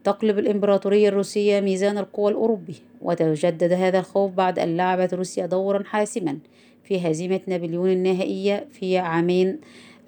تقلب 0.03 0.39
الإمبراطورية 0.39 1.09
الروسية 1.09 1.59
ميزان 1.59 1.97
القوى 1.97 2.31
الأوروبي. 2.31 2.75
وتجدد 3.01 3.71
هذا 3.73 3.99
الخوف 3.99 4.31
بعد 4.31 4.59
أن 4.59 4.77
لعبت 4.77 5.13
روسيا 5.13 5.45
دورا 5.45 5.83
حاسما 5.83 6.37
في 6.83 7.11
هزيمة 7.11 7.39
نابليون 7.47 7.89
النهائية 7.89 8.67
في 8.71 8.97
عامين 8.97 9.59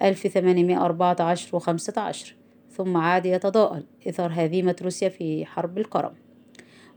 1814 0.02 1.56
و 1.56 1.58
15 1.58 2.37
ثم 2.78 2.96
عاد 2.96 3.26
يتضاءل 3.26 3.84
إثر 4.08 4.30
هزيمة 4.34 4.76
روسيا 4.82 5.08
في 5.08 5.46
حرب 5.46 5.78
القرم 5.78 6.12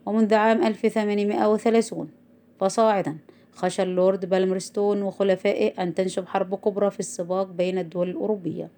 ومنذ 0.06 0.34
عام 0.34 0.64
1830 0.64 2.10
فصاعدا 2.60 3.18
خشى 3.54 3.84
اللورد 3.84 4.30
بالمرستون 4.30 5.02
وخلفائه 5.02 5.84
أن 5.84 5.94
تنشب 5.94 6.26
حرب 6.28 6.56
كبرى 6.56 6.92
في 6.92 7.00
السباق 7.00 7.52
بين 7.52 7.78
الدول 7.78 8.10
الأوروبية 8.10 8.70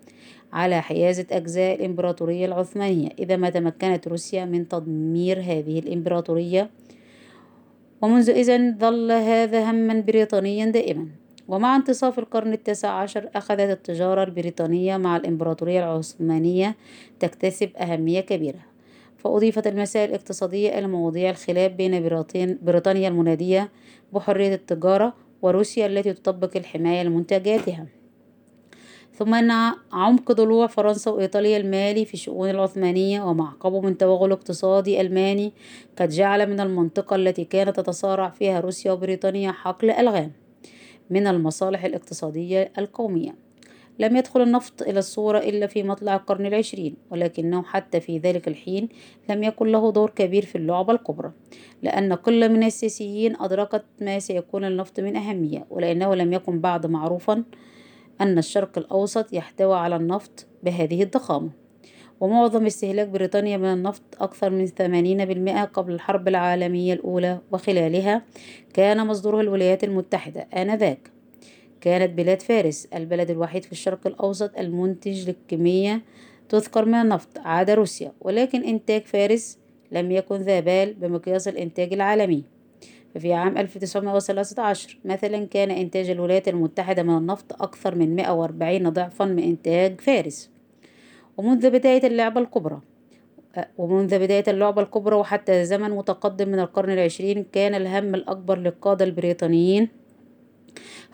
على 0.53 0.81
حيازة 0.81 1.25
أجزاء 1.31 1.75
الإمبراطورية 1.75 2.45
العثمانية 2.45 3.09
إذا 3.19 3.35
ما 3.35 3.49
تمكنت 3.49 4.07
روسيا 4.07 4.45
من 4.45 4.67
تدمير 4.67 5.39
هذه 5.39 5.79
الإمبراطورية. 5.79 6.69
ومنذ 8.01 8.29
إذن 8.29 8.77
ظل 8.77 9.11
هذا 9.11 9.71
هما 9.71 9.99
بريطانيا 9.99 10.65
دائما. 10.65 11.07
ومع 11.47 11.75
انتصاف 11.75 12.19
القرن 12.19 12.53
التاسع 12.53 12.89
عشر 12.89 13.29
أخذت 13.35 13.59
التجارة 13.59 14.23
البريطانية 14.23 14.97
مع 14.97 15.17
الإمبراطورية 15.17 15.79
العثمانية 15.79 16.75
تكتسب 17.19 17.69
أهمية 17.77 18.19
كبيرة 18.19 18.59
فأضيفت 19.17 19.67
المسائل 19.67 20.09
الاقتصادية 20.09 20.79
إلى 20.79 20.87
مواضيع 20.87 21.29
الخلاف 21.29 21.71
بين 21.71 22.09
بريطانيا 22.61 23.07
المنادية 23.07 23.69
بحرية 24.13 24.53
التجارة 24.53 25.13
وروسيا 25.41 25.85
التي 25.85 26.13
تطبق 26.13 26.57
الحماية 26.57 27.03
لمنتجاتها. 27.03 27.85
ثم 29.13 29.33
أن 29.33 29.51
عمق 29.91 30.31
ضلوع 30.31 30.67
فرنسا 30.67 31.11
وإيطاليا 31.11 31.57
المالي 31.57 32.05
في 32.05 32.13
الشؤون 32.13 32.49
العثمانية 32.49 33.21
ومعقبه 33.21 33.81
من 33.81 33.97
توغل 33.97 34.31
اقتصادي 34.31 35.01
ألماني 35.01 35.53
قد 35.97 36.09
جعل 36.09 36.49
من 36.49 36.59
المنطقة 36.59 37.15
التي 37.15 37.45
كانت 37.45 37.79
تتصارع 37.79 38.29
فيها 38.29 38.59
روسيا 38.59 38.91
وبريطانيا 38.91 39.51
حقل 39.51 39.91
ألغام. 39.91 40.42
من 41.09 41.27
المصالح 41.27 41.85
الاقتصادية 41.85 42.71
القومية. 42.77 43.35
لم 43.99 44.15
يدخل 44.15 44.41
النفط 44.41 44.81
إلى 44.81 44.99
الصورة 44.99 45.37
إلا 45.37 45.67
في 45.67 45.83
مطلع 45.83 46.15
القرن 46.15 46.45
العشرين 46.45 46.95
ولكنه 47.11 47.63
حتى 47.63 47.99
في 47.99 48.17
ذلك 48.17 48.47
الحين 48.47 48.89
لم 49.29 49.43
يكن 49.43 49.67
له 49.67 49.91
دور 49.91 50.09
كبير 50.09 50.45
في 50.45 50.57
اللعبة 50.57 50.93
الكبرى 50.93 51.31
لأن 51.81 52.15
كل 52.15 52.49
من 52.49 52.63
السياسيين 52.63 53.41
أدركت 53.41 53.83
ما 54.01 54.19
سيكون 54.19 54.65
النفط 54.65 54.99
من 54.99 55.15
أهمية 55.15 55.65
ولأنه 55.69 56.15
لم 56.15 56.33
يكن 56.33 56.59
بعد 56.59 56.85
معروفا 56.85 57.43
أن 58.21 58.37
الشرق 58.37 58.77
الأوسط 58.77 59.33
يحتوي 59.33 59.75
على 59.75 59.95
النفط 59.95 60.45
بهذه 60.63 61.03
الضخامة. 61.03 61.62
ومعظم 62.23 62.65
استهلاك 62.65 63.07
بريطانيا 63.07 63.57
من 63.57 63.65
النفط 63.65 64.01
أكثر 64.19 64.49
من 64.49 64.67
80% 64.67 65.65
قبل 65.65 65.93
الحرب 65.93 66.27
العالمية 66.27 66.93
الأولى 66.93 67.39
وخلالها 67.51 68.21
كان 68.73 69.07
مصدره 69.07 69.41
الولايات 69.41 69.83
المتحدة 69.83 70.47
آنذاك. 70.53 71.09
كانت 71.81 72.17
بلاد 72.17 72.41
فارس 72.41 72.87
البلد 72.93 73.29
الوحيد 73.29 73.63
في 73.63 73.71
الشرق 73.71 74.07
الأوسط 74.07 74.59
المنتج 74.59 75.29
للكمية 75.29 76.01
تذكر 76.49 76.85
من 76.85 76.95
النفط 76.95 77.37
عدا 77.37 77.73
روسيا 77.73 78.11
ولكن 78.21 78.63
إنتاج 78.63 79.05
فارس 79.05 79.57
لم 79.91 80.11
يكن 80.11 80.35
ذا 80.35 80.59
بال 80.59 80.93
بمقياس 80.93 81.47
الإنتاج 81.47 81.93
العالمي. 81.93 82.43
ففي 83.15 83.33
عام 83.33 83.57
1913 83.57 84.99
مثلا 85.05 85.45
كان 85.45 85.71
إنتاج 85.71 86.09
الولايات 86.09 86.47
المتحدة 86.47 87.03
من 87.03 87.17
النفط 87.17 87.61
أكثر 87.61 87.95
من 87.95 88.15
140 88.15 88.89
ضعفا 88.89 89.25
من 89.25 89.43
إنتاج 89.43 90.01
فارس. 90.01 90.52
ومنذ 91.37 91.69
بداية 91.69 92.07
اللعبة 92.07 92.41
الكبرى. 92.41 92.81
ومنذ 93.77 94.19
بداية 94.19 94.43
اللعبة 94.47 94.81
الكبرى 94.81 95.15
وحتى 95.15 95.65
زمن 95.65 95.89
متقدم 95.89 96.49
من 96.49 96.59
القرن 96.59 96.93
العشرين 96.93 97.45
كان 97.51 97.75
الهم 97.75 98.15
الأكبر 98.15 98.57
للقادة 98.57 99.05
البريطانيين 99.05 99.89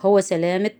هو 0.00 0.20
سلامة 0.20 0.70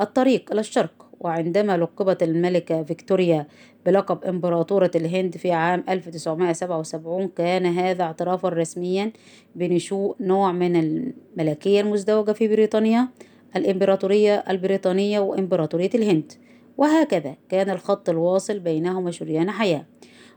الطريق 0.00 0.52
إلى 0.52 0.60
الشرق. 0.60 1.10
وعندما 1.20 1.76
لقبت 1.76 2.22
الملكة 2.22 2.82
فيكتوريا 2.82 3.46
بلقب 3.86 4.24
إمبراطورة 4.24 4.90
الهند 4.96 5.36
في 5.36 5.52
عام 5.52 5.84
1977 5.88 7.28
كان 7.28 7.66
هذا 7.66 8.02
اعترافا 8.02 8.48
رسميا 8.48 9.12
بنشوء 9.54 10.16
نوع 10.20 10.52
من 10.52 10.76
الملكية 10.76 11.80
المزدوجة 11.80 12.32
في 12.32 12.48
بريطانيا 12.48 13.08
الإمبراطورية 13.56 14.44
البريطانية 14.48 15.20
وإمبراطورية 15.20 15.90
الهند. 15.94 16.32
وهكذا 16.80 17.36
كان 17.48 17.70
الخط 17.70 18.08
الواصل 18.08 18.58
بينهما 18.58 19.10
شريان 19.10 19.50
حياة. 19.50 19.86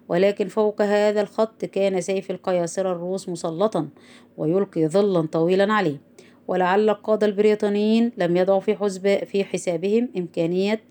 ولكن 0.09 0.47
فوق 0.47 0.81
هذا 0.81 1.21
الخط 1.21 1.65
كان 1.65 2.01
سيف 2.01 2.31
القياصرة 2.31 2.91
الروس 2.91 3.29
مسلطا 3.29 3.89
ويلقي 4.37 4.87
ظلا 4.87 5.27
طويلا 5.27 5.73
عليه. 5.73 6.01
ولعل 6.47 6.89
القادة 6.89 7.27
البريطانيين 7.27 8.11
لم 8.17 8.37
يضعوا 8.37 8.59
في, 8.59 8.75
حسب 8.75 9.23
في 9.23 9.43
حسابهم 9.43 10.09
إمكانية 10.17 10.81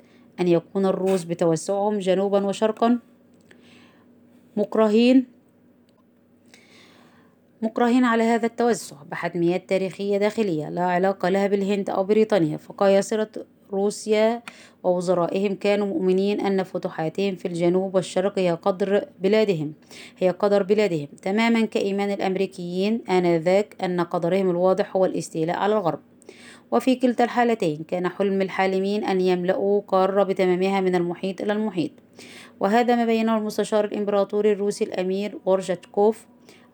أن 0.41 0.49
يكون 0.49 0.87
الروس 0.87 1.25
بتوسعهم 1.25 1.99
جنوبا 1.99 2.47
وشرقا. 2.47 2.99
مكرهين 4.57 5.27
مكرهين 7.63 8.05
على 8.05 8.23
هذا 8.23 8.47
التوسع 8.47 8.97
بحتميات 9.11 9.69
تاريخية 9.69 10.19
داخلية 10.19 10.69
لا 10.69 10.83
علاقة 10.83 11.29
لها 11.29 11.47
بالهند 11.47 11.91
أو 11.91 12.05
بريطانيا 12.05 12.57
فقياصرة 12.57 13.31
روسيا 13.73 14.43
ووزرائهم 14.83 15.55
كانوا 15.55 15.87
مؤمنين 15.87 16.41
أن 16.41 16.63
فتوحاتهم 16.63 17.37
في 17.37 17.49
الجنوب 17.49 17.95
والشرق 17.95 18.39
هي 18.39 18.51
قدر 18.51 19.05
بلادهم 19.21 19.73
هي 20.19 20.31
قدر 20.31 20.63
بلادهم. 20.63 21.09
تماما 21.23 21.65
كإيمان 21.65 22.11
الأمريكيين 22.11 23.01
آنذاك 23.11 23.77
أن 23.85 24.01
قدرهم 24.01 24.51
الواضح 24.51 24.97
هو 24.97 25.05
الاستيلاء 25.05 25.57
على 25.57 25.75
الغرب. 25.75 26.01
وفي 26.73 26.95
كلتا 26.97 27.25
الحالتين 27.25 27.85
كان 27.89 28.09
حلم 28.09 28.43
الحالمين 28.43 29.05
أن 29.05 29.21
يملأوا 29.21 29.81
قارة 29.89 30.23
بتمامها 30.23 30.81
من 30.81 30.95
المحيط 30.95 31.41
إلى 31.41 31.53
المحيط. 31.53 31.91
وهذا 32.61 32.97
ما 32.97 33.05
بينه 33.05 33.39
المستشار 33.39 33.85
الإمبراطوري 33.85 34.53
الروسي 34.53 34.85
الأمير 34.85 35.39
غورجاتكوف 35.47 36.27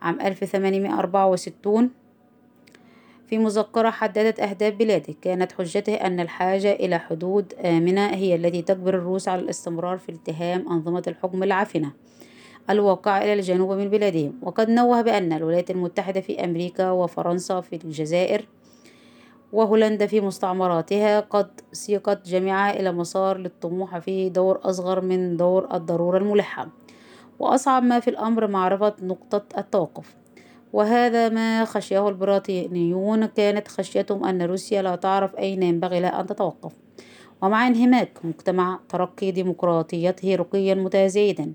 عام 0.02 0.20
1864 0.20 1.90
في 3.28 3.38
مذكرة 3.38 3.90
حددت 3.90 4.40
أهداف 4.40 4.74
بلاده. 4.74 5.14
كانت 5.22 5.52
حجته 5.52 5.94
أن 5.94 6.20
الحاجة 6.20 6.72
إلى 6.72 6.98
حدود 6.98 7.54
آمنة 7.54 8.06
هي 8.06 8.34
التي 8.34 8.62
تجبر 8.62 8.94
الروس 8.94 9.28
على 9.28 9.42
الاستمرار 9.42 9.98
في 9.98 10.08
التهام 10.08 10.68
أنظمة 10.72 11.02
الحكم 11.06 11.42
العافنة 11.42 11.92
الواقعة 12.70 13.18
إلى 13.18 13.32
الجنوب 13.32 13.72
من 13.72 13.88
بلادهم. 13.88 14.32
وقد 14.42 14.70
نوه 14.70 15.02
بأن 15.02 15.32
الولايات 15.32 15.70
المتحدة 15.70 16.20
في 16.20 16.44
أمريكا 16.44 16.90
وفرنسا 16.90 17.60
في 17.60 17.76
الجزائر 17.84 18.44
وهولندا 19.52 20.06
في 20.06 20.20
مستعمراتها 20.20 21.20
قد 21.20 21.60
سيقت 21.72 22.28
جميعها 22.28 22.80
إلى 22.80 22.92
مسار 22.92 23.38
للطموح 23.38 23.98
فيه 23.98 24.28
دور 24.28 24.60
أصغر 24.62 25.00
من 25.00 25.36
دور 25.36 25.74
الضرورة 25.74 26.18
الملحة. 26.18 26.68
وأصعب 27.38 27.82
ما 27.82 28.00
في 28.00 28.10
الأمر 28.10 28.46
معرفة 28.46 28.94
نقطة 29.02 29.44
التوقف. 29.58 30.17
وهذا 30.72 31.28
ما 31.28 31.64
خشيه 31.64 32.08
البريطانيون. 32.08 33.26
كانت 33.26 33.68
خشيتهم 33.68 34.24
أن 34.24 34.42
روسيا 34.42 34.82
لا 34.82 34.96
تعرف 34.96 35.36
أين 35.36 35.62
ينبغي 35.62 36.00
لها 36.00 36.20
أن 36.20 36.26
تتوقف. 36.26 36.72
ومع 37.42 37.66
انهماك 37.66 38.18
مجتمع 38.24 38.80
ترقي 38.88 39.30
ديمقراطيته 39.30 40.34
رقيا 40.34 40.74
متزايدا. 40.74 41.52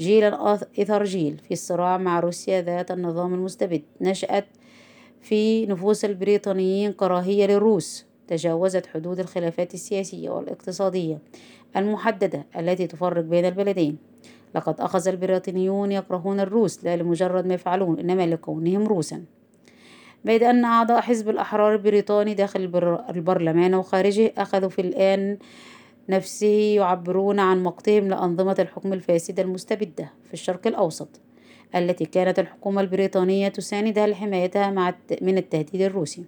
جيلا 0.00 0.54
إثر 0.54 1.04
جيل 1.04 1.38
في 1.38 1.50
الصراع 1.50 1.98
مع 1.98 2.20
روسيا 2.20 2.62
ذات 2.62 2.90
النظام 2.90 3.34
المستبد. 3.34 3.82
نشأت 4.00 4.46
في 5.20 5.66
نفوس 5.66 6.04
البريطانيين 6.04 6.92
كراهية 6.92 7.46
للروس. 7.46 8.06
تجاوزت 8.28 8.86
حدود 8.86 9.20
الخلافات 9.20 9.74
السياسية 9.74 10.30
والاقتصادية 10.30 11.18
المحددة 11.76 12.46
التي 12.58 12.86
تفرق 12.86 13.24
بين 13.24 13.44
البلدين. 13.44 13.98
لقد 14.54 14.80
أخذ 14.80 15.08
البريطانيون 15.08 15.92
يكرهون 15.92 16.40
الروس 16.40 16.84
لا 16.84 16.96
لمجرد 16.96 17.46
ما 17.46 17.54
يفعلون 17.54 17.98
إنما 17.98 18.26
لكونهم 18.26 18.86
روسا. 18.86 19.24
بيد 20.24 20.42
أن 20.42 20.64
أعضاء 20.64 21.00
حزب 21.00 21.28
الأحرار 21.28 21.72
البريطاني 21.72 22.34
داخل 22.34 22.60
البرلمان 23.10 23.74
وخارجه 23.74 24.32
أخذوا 24.38 24.68
في 24.68 24.80
الآن 24.80 25.38
نفسه 26.08 26.74
يعبرون 26.76 27.40
عن 27.40 27.62
مقتهم 27.62 28.08
لأنظمة 28.08 28.56
الحكم 28.58 28.92
الفاسدة 28.92 29.42
المستبدة 29.42 30.10
في 30.24 30.34
الشرق 30.34 30.66
الأوسط 30.66 31.08
التي 31.74 32.04
كانت 32.04 32.38
الحكومة 32.38 32.80
البريطانية 32.80 33.48
تساندها 33.48 34.06
لحمايتها 34.06 34.94
من 35.22 35.38
التهديد 35.38 35.82
الروسي. 35.82 36.24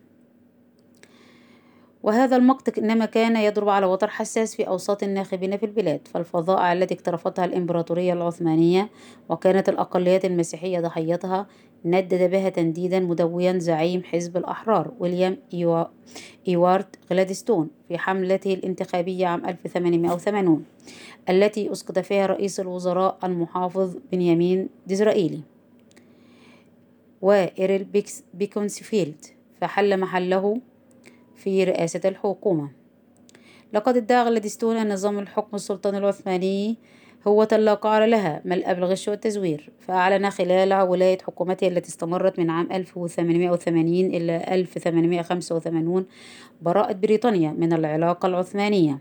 وهذا 2.09 2.37
المقطق 2.37 2.79
إنما 2.79 3.05
كان 3.05 3.37
يضرب 3.37 3.69
على 3.69 3.87
وتر 3.87 4.09
حساس 4.09 4.57
في 4.57 4.69
أوساط 4.69 5.03
الناخبين 5.03 5.57
في 5.57 5.67
البلاد 5.67 6.09
فالفظائع 6.09 6.73
التي 6.73 6.95
اقترفتها 6.95 7.45
الإمبراطورية 7.45 8.13
العثمانية 8.13 8.91
وكانت 9.29 9.69
الأقليات 9.69 10.25
المسيحية 10.25 10.81
ضحيتها 10.81 11.47
ندد 11.85 12.31
بها 12.31 12.49
تنديدا 12.49 13.01
مدويا 13.01 13.59
زعيم 13.59 14.03
حزب 14.05 14.37
الأحرار 14.37 14.93
ويليام 14.99 15.37
إيوا... 15.55 15.85
إيوارد 16.49 16.97
غلادستون 17.11 17.71
في 17.89 17.99
حملته 17.99 18.55
الانتخابية 18.55 19.27
عام 19.27 19.47
1880 19.47 20.65
التي 21.29 21.73
أسقط 21.73 21.99
فيها 21.99 22.27
رئيس 22.27 22.61
الوزراء 22.61 23.19
المحافظ 23.25 23.97
بنيامين 24.13 24.69
ديزرائيلي. 24.87 25.41
وإيريل 27.23 27.87
بيكونسفيلد 28.35 29.25
فحل 29.61 30.01
محله 30.01 30.61
في 31.39 31.65
رئاسة 31.65 32.01
الحكومة. 32.05 32.71
لقد 33.73 33.97
ادعى 33.97 34.25
غلادستون 34.25 34.77
أن 34.77 34.93
نظام 34.93 35.19
الحكم 35.19 35.57
السلطاني 35.57 35.99
العثماني 35.99 36.77
هو 37.27 37.49
لا 37.53 37.75
قعر 37.75 38.05
لها 38.05 38.43
ملأ 38.45 38.73
بالغش 38.73 39.09
والتزوير 39.09 39.71
فأعلن 39.81 40.31
خلال 40.31 40.75
ولاية 40.75 41.19
حكومته 41.19 41.69
التي 41.69 41.89
استمرت 41.89 42.39
من 42.39 42.51
عام 42.51 42.73
1880 42.73 44.07
إلى 44.07 44.45
1885 44.49 46.07
براءة 46.63 46.93
بريطانيا 46.93 47.51
من 47.51 47.73
العلاقة 47.73 48.27
العثمانية. 48.27 48.99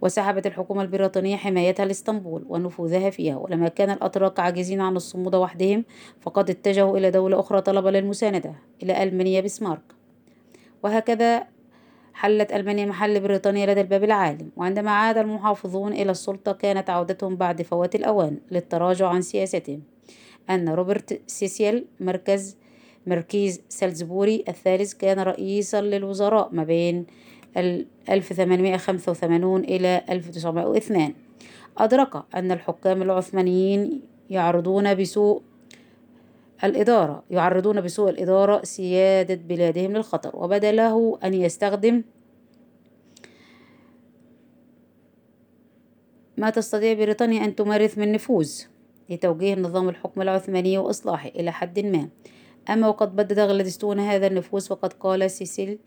وسحبت 0.00 0.46
الحكومة 0.46 0.82
البريطانية 0.82 1.36
حمايتها 1.36 1.86
لإسطنبول 1.86 2.44
ونفوذها 2.48 3.10
فيها. 3.10 3.36
ولما 3.36 3.68
كان 3.68 3.90
الأتراك 3.90 4.40
عاجزين 4.40 4.80
عن 4.80 4.96
الصمود 4.96 5.34
وحدهم 5.34 5.84
فقد 6.20 6.50
اتجهوا 6.50 6.98
إلى 6.98 7.10
دولة 7.10 7.40
أخرى 7.40 7.60
طلبا 7.60 7.88
للمساندة 7.88 8.54
إلى 8.82 9.02
ألمانيا 9.02 9.40
بسمارك. 9.40 9.97
وهكذا 10.82 11.46
حلت 12.14 12.52
ألمانيا 12.52 12.86
محل 12.86 13.20
بريطانيا 13.20 13.66
لدى 13.66 13.80
الباب 13.80 14.04
العالم 14.04 14.50
وعندما 14.56 14.90
عاد 14.90 15.18
المحافظون 15.18 15.92
إلى 15.92 16.10
السلطة 16.10 16.52
كانت 16.52 16.90
عودتهم 16.90 17.36
بعد 17.36 17.62
فوات 17.62 17.94
الأوان 17.94 18.38
للتراجع 18.50 19.08
عن 19.08 19.22
سياستهم 19.22 19.82
أن 20.50 20.68
روبرت 20.68 21.20
سيسيل 21.26 21.84
مركز 22.00 22.56
مركيز 23.06 23.60
سالزبوري 23.68 24.44
الثالث 24.48 24.94
كان 24.94 25.18
رئيسا 25.18 25.80
للوزراء 25.80 26.48
ما 26.52 26.64
بين 26.64 27.06
1885 27.56 29.64
إلى 29.64 30.02
1902 30.10 31.14
أدرك 31.78 32.22
أن 32.34 32.52
الحكام 32.52 33.02
العثمانيين 33.02 34.00
يعرضون 34.30 34.94
بسوء 34.94 35.42
الإدارة 36.64 37.24
يعرضون 37.30 37.80
بسوء 37.80 38.10
الإدارة 38.10 38.64
سيادة 38.64 39.34
بلادهم 39.34 39.92
للخطر 39.92 40.36
وبدا 40.36 40.72
له 40.72 41.18
أن 41.24 41.34
يستخدم 41.34 42.02
ما 46.36 46.50
تستطيع 46.50 46.92
بريطانيا 46.92 47.44
أن 47.44 47.54
تمارس 47.54 47.98
من 47.98 48.12
نفوذ 48.12 48.62
لتوجيه 49.10 49.54
نظام 49.54 49.88
الحكم 49.88 50.22
العثماني 50.22 50.78
وإصلاحه 50.78 51.28
إلى 51.28 51.52
حد 51.52 51.80
ما. 51.80 52.08
أما 52.70 52.88
وقد 52.88 53.16
بدد 53.16 53.38
غلادستون 53.38 54.00
هذا 54.00 54.26
النفوذ 54.26 54.66
فقد 54.66 54.92
قال 54.92 55.30
سيسيل 55.30 55.78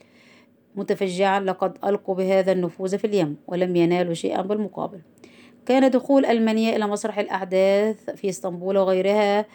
متفجعا 0.76 1.40
لقد 1.40 1.78
ألقوا 1.86 2.16
بهذا 2.16 2.52
النفوذ 2.52 2.98
في 2.98 3.08
اليم 3.08 3.38
ولم 3.48 3.76
ينالوا 3.76 4.14
شيئا 4.14 4.42
بالمقابل. 4.42 5.02
كان 5.66 5.92
دخول 5.92 6.26
ألمانيا 6.26 6.76
إلى 6.76 6.88
مسرح 6.88 7.20
الأحداث 7.20 8.10
في 8.10 8.30
إسطنبول 8.30 8.78
وغيرها 8.78 9.46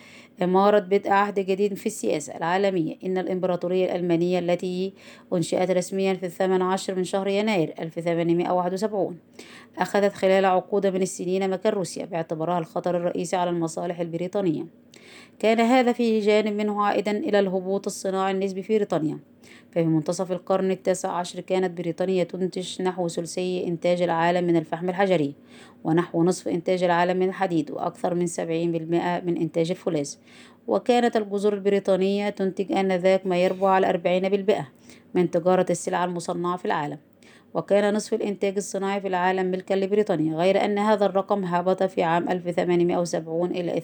إمارة 0.42 0.78
بدء 0.78 1.10
عهد 1.10 1.40
جديد 1.40 1.74
في 1.74 1.86
السياسة 1.86 2.36
العالمية. 2.36 2.96
إن 3.04 3.18
الإمبراطورية 3.18 3.84
الألمانية 3.84 4.38
التي 4.38 4.92
أنشئت 5.32 5.70
رسميا 5.70 6.14
في 6.14 6.26
الثامن 6.26 6.62
عشر 6.62 6.94
من 6.94 7.04
شهر 7.04 7.28
يناير 7.28 7.74
1871 7.78 9.18
أخذت 9.78 10.12
خلال 10.12 10.44
عقود 10.44 10.86
من 10.86 11.02
السنين 11.02 11.50
مكان 11.50 11.72
روسيا 11.72 12.04
باعتبارها 12.04 12.58
الخطر 12.58 12.96
الرئيسي 12.96 13.36
على 13.36 13.50
المصالح 13.50 14.00
البريطانية. 14.00 14.66
كان 15.38 15.60
هذا 15.60 15.92
فيه 15.92 16.20
جانب 16.20 16.52
منه 16.52 16.84
عائدا 16.84 17.10
إلى 17.10 17.38
الهبوط 17.38 17.86
الصناعي 17.86 18.32
النسبي 18.32 18.62
في 18.62 18.76
بريطانيا. 18.76 19.18
ففي 19.70 19.84
منتصف 19.84 20.32
القرن 20.32 20.70
التاسع 20.70 21.08
عشر 21.08 21.40
كانت 21.40 21.78
بريطانيا 21.78 22.24
تنتج 22.24 22.82
نحو 22.82 23.08
ثلثي 23.08 23.66
إنتاج 23.66 24.02
العالم 24.02 24.46
من 24.46 24.56
الفحم 24.56 24.88
الحجري 24.88 25.34
ونحو 25.84 26.24
نصف 26.24 26.48
إنتاج 26.48 26.82
العالم 26.82 27.16
من 27.16 27.28
الحديد 27.28 27.70
وأكثر 27.70 28.14
من 28.14 28.26
سبعين 28.26 28.72
بالمئة 28.72 29.20
من 29.20 29.36
إنتاج 29.36 29.70
الفولاذ. 29.70 30.14
وكانت 30.66 31.16
الجزر 31.16 31.54
البريطانية 31.54 32.30
تنتج 32.30 32.72
آنذاك 32.72 33.26
ما 33.26 33.36
يربع 33.44 33.70
على 33.70 33.88
أربعين 33.88 34.28
بالمئة 34.28 34.68
من 35.14 35.30
تجارة 35.30 35.66
السلع 35.70 36.04
المصنعة 36.04 36.56
في 36.56 36.64
العالم. 36.64 36.98
وكان 37.56 37.94
نصف 37.94 38.14
الإنتاج 38.14 38.56
الصناعي 38.56 39.00
في 39.00 39.08
العالم 39.08 39.46
ملكا 39.46 39.74
لبريطانيا 39.74 40.36
غير 40.36 40.64
أن 40.64 40.78
هذا 40.78 41.06
الرقم 41.06 41.44
هبط 41.44 41.82
في 41.82 42.02
عام 42.02 42.28
1870 42.28 43.50
إلى 43.50 43.80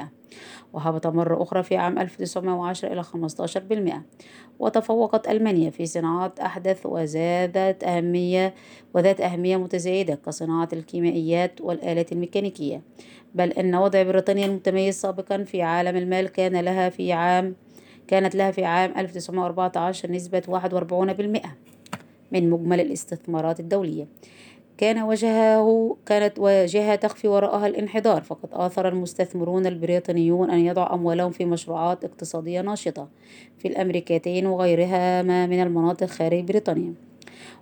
وهبط 0.72 1.06
مرة 1.06 1.42
أخرى 1.42 1.62
في 1.62 1.76
عام 1.76 1.98
1910 1.98 2.92
إلى 2.92 3.04
15% 3.04 3.94
وتفوقت 4.58 5.28
ألمانيا 5.28 5.70
في 5.70 5.86
صناعات 5.86 6.40
أحدث 6.40 6.86
وزادت 6.86 7.84
أهمية 7.84 8.54
وذات 8.94 9.20
أهمية 9.20 9.56
متزايدة 9.56 10.14
كصناعة 10.14 10.68
الكيميائيات 10.72 11.60
والآلات 11.60 12.12
الميكانيكية. 12.12 12.82
بل 13.34 13.52
أن 13.52 13.74
وضع 13.74 14.02
بريطانيا 14.02 14.46
المتميز 14.46 15.00
سابقا 15.00 15.44
في 15.44 15.62
عالم 15.62 15.96
المال 15.96 16.28
كان 16.28 16.56
لها 16.56 16.88
في 16.88 17.12
عام 17.12 17.54
كانت 18.08 18.34
لها 18.34 18.50
في 18.50 18.64
عام 18.64 18.92
1914 18.96 20.12
نسبة 20.12 20.42
41% 21.42 21.69
من 22.32 22.50
مجمل 22.50 22.80
الاستثمارات 22.80 23.60
الدولية. 23.60 24.06
كان 24.78 25.02
وجهه 25.02 25.96
كانت 26.06 26.38
واجهة 26.38 26.94
تخفي 26.94 27.28
وراءها 27.28 27.66
الانحدار 27.66 28.22
فقد 28.22 28.48
آثر 28.52 28.88
المستثمرون 28.88 29.66
البريطانيون 29.66 30.50
أن 30.50 30.58
يضعوا 30.58 30.94
أموالهم 30.94 31.30
في 31.30 31.44
مشروعات 31.44 32.04
اقتصادية 32.04 32.60
ناشطة 32.60 33.08
في 33.58 33.68
الأمريكتين 33.68 34.46
وغيرها 34.46 35.22
ما 35.22 35.46
من 35.46 35.62
المناطق 35.62 36.06
خارج 36.06 36.44
بريطانيا. 36.44 36.94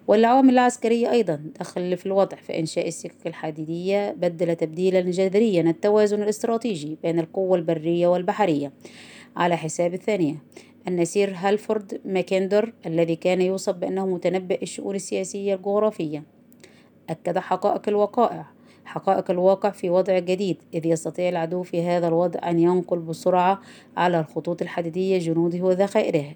والعوامل 0.08 0.52
العسكرية 0.52 1.10
أيضا 1.10 1.40
دخل 1.60 1.96
في 1.96 2.06
الوضع 2.06 2.36
فإنشاء 2.36 2.88
السكك 2.88 3.26
الحديدية 3.26 4.10
بدل 4.10 4.56
تبديلا 4.56 5.00
جذريا 5.00 5.62
التوازن 5.62 6.22
الاستراتيجي 6.22 6.98
بين 7.02 7.18
القوة 7.18 7.58
البرية 7.58 8.06
والبحرية 8.06 8.72
على 9.36 9.56
حساب 9.56 9.94
الثانية. 9.94 10.34
النسير 10.88 11.32
هالفورد 11.36 12.00
ماكندر 12.04 12.72
الذي 12.86 13.16
كان 13.16 13.40
يوصف 13.40 13.74
بأنه 13.74 14.06
متنبئ 14.06 14.62
الشؤون 14.62 14.94
السياسية 14.94 15.54
الجغرافية. 15.54 16.22
أكد 17.10 17.38
حقائق 17.38 17.88
الوقائع 17.88 18.46
حقائق 18.84 19.30
الواقع 19.30 19.70
في 19.70 19.90
وضع 19.90 20.18
جديد 20.18 20.56
إذ 20.74 20.86
يستطيع 20.86 21.28
العدو 21.28 21.62
في 21.62 21.82
هذا 21.82 22.08
الوضع 22.08 22.50
أن 22.50 22.58
ينقل 22.58 22.98
بسرعة 22.98 23.60
على 23.96 24.20
الخطوط 24.20 24.62
الحديدية 24.62 25.18
جنوده 25.18 25.60
وذخائره 25.60 26.34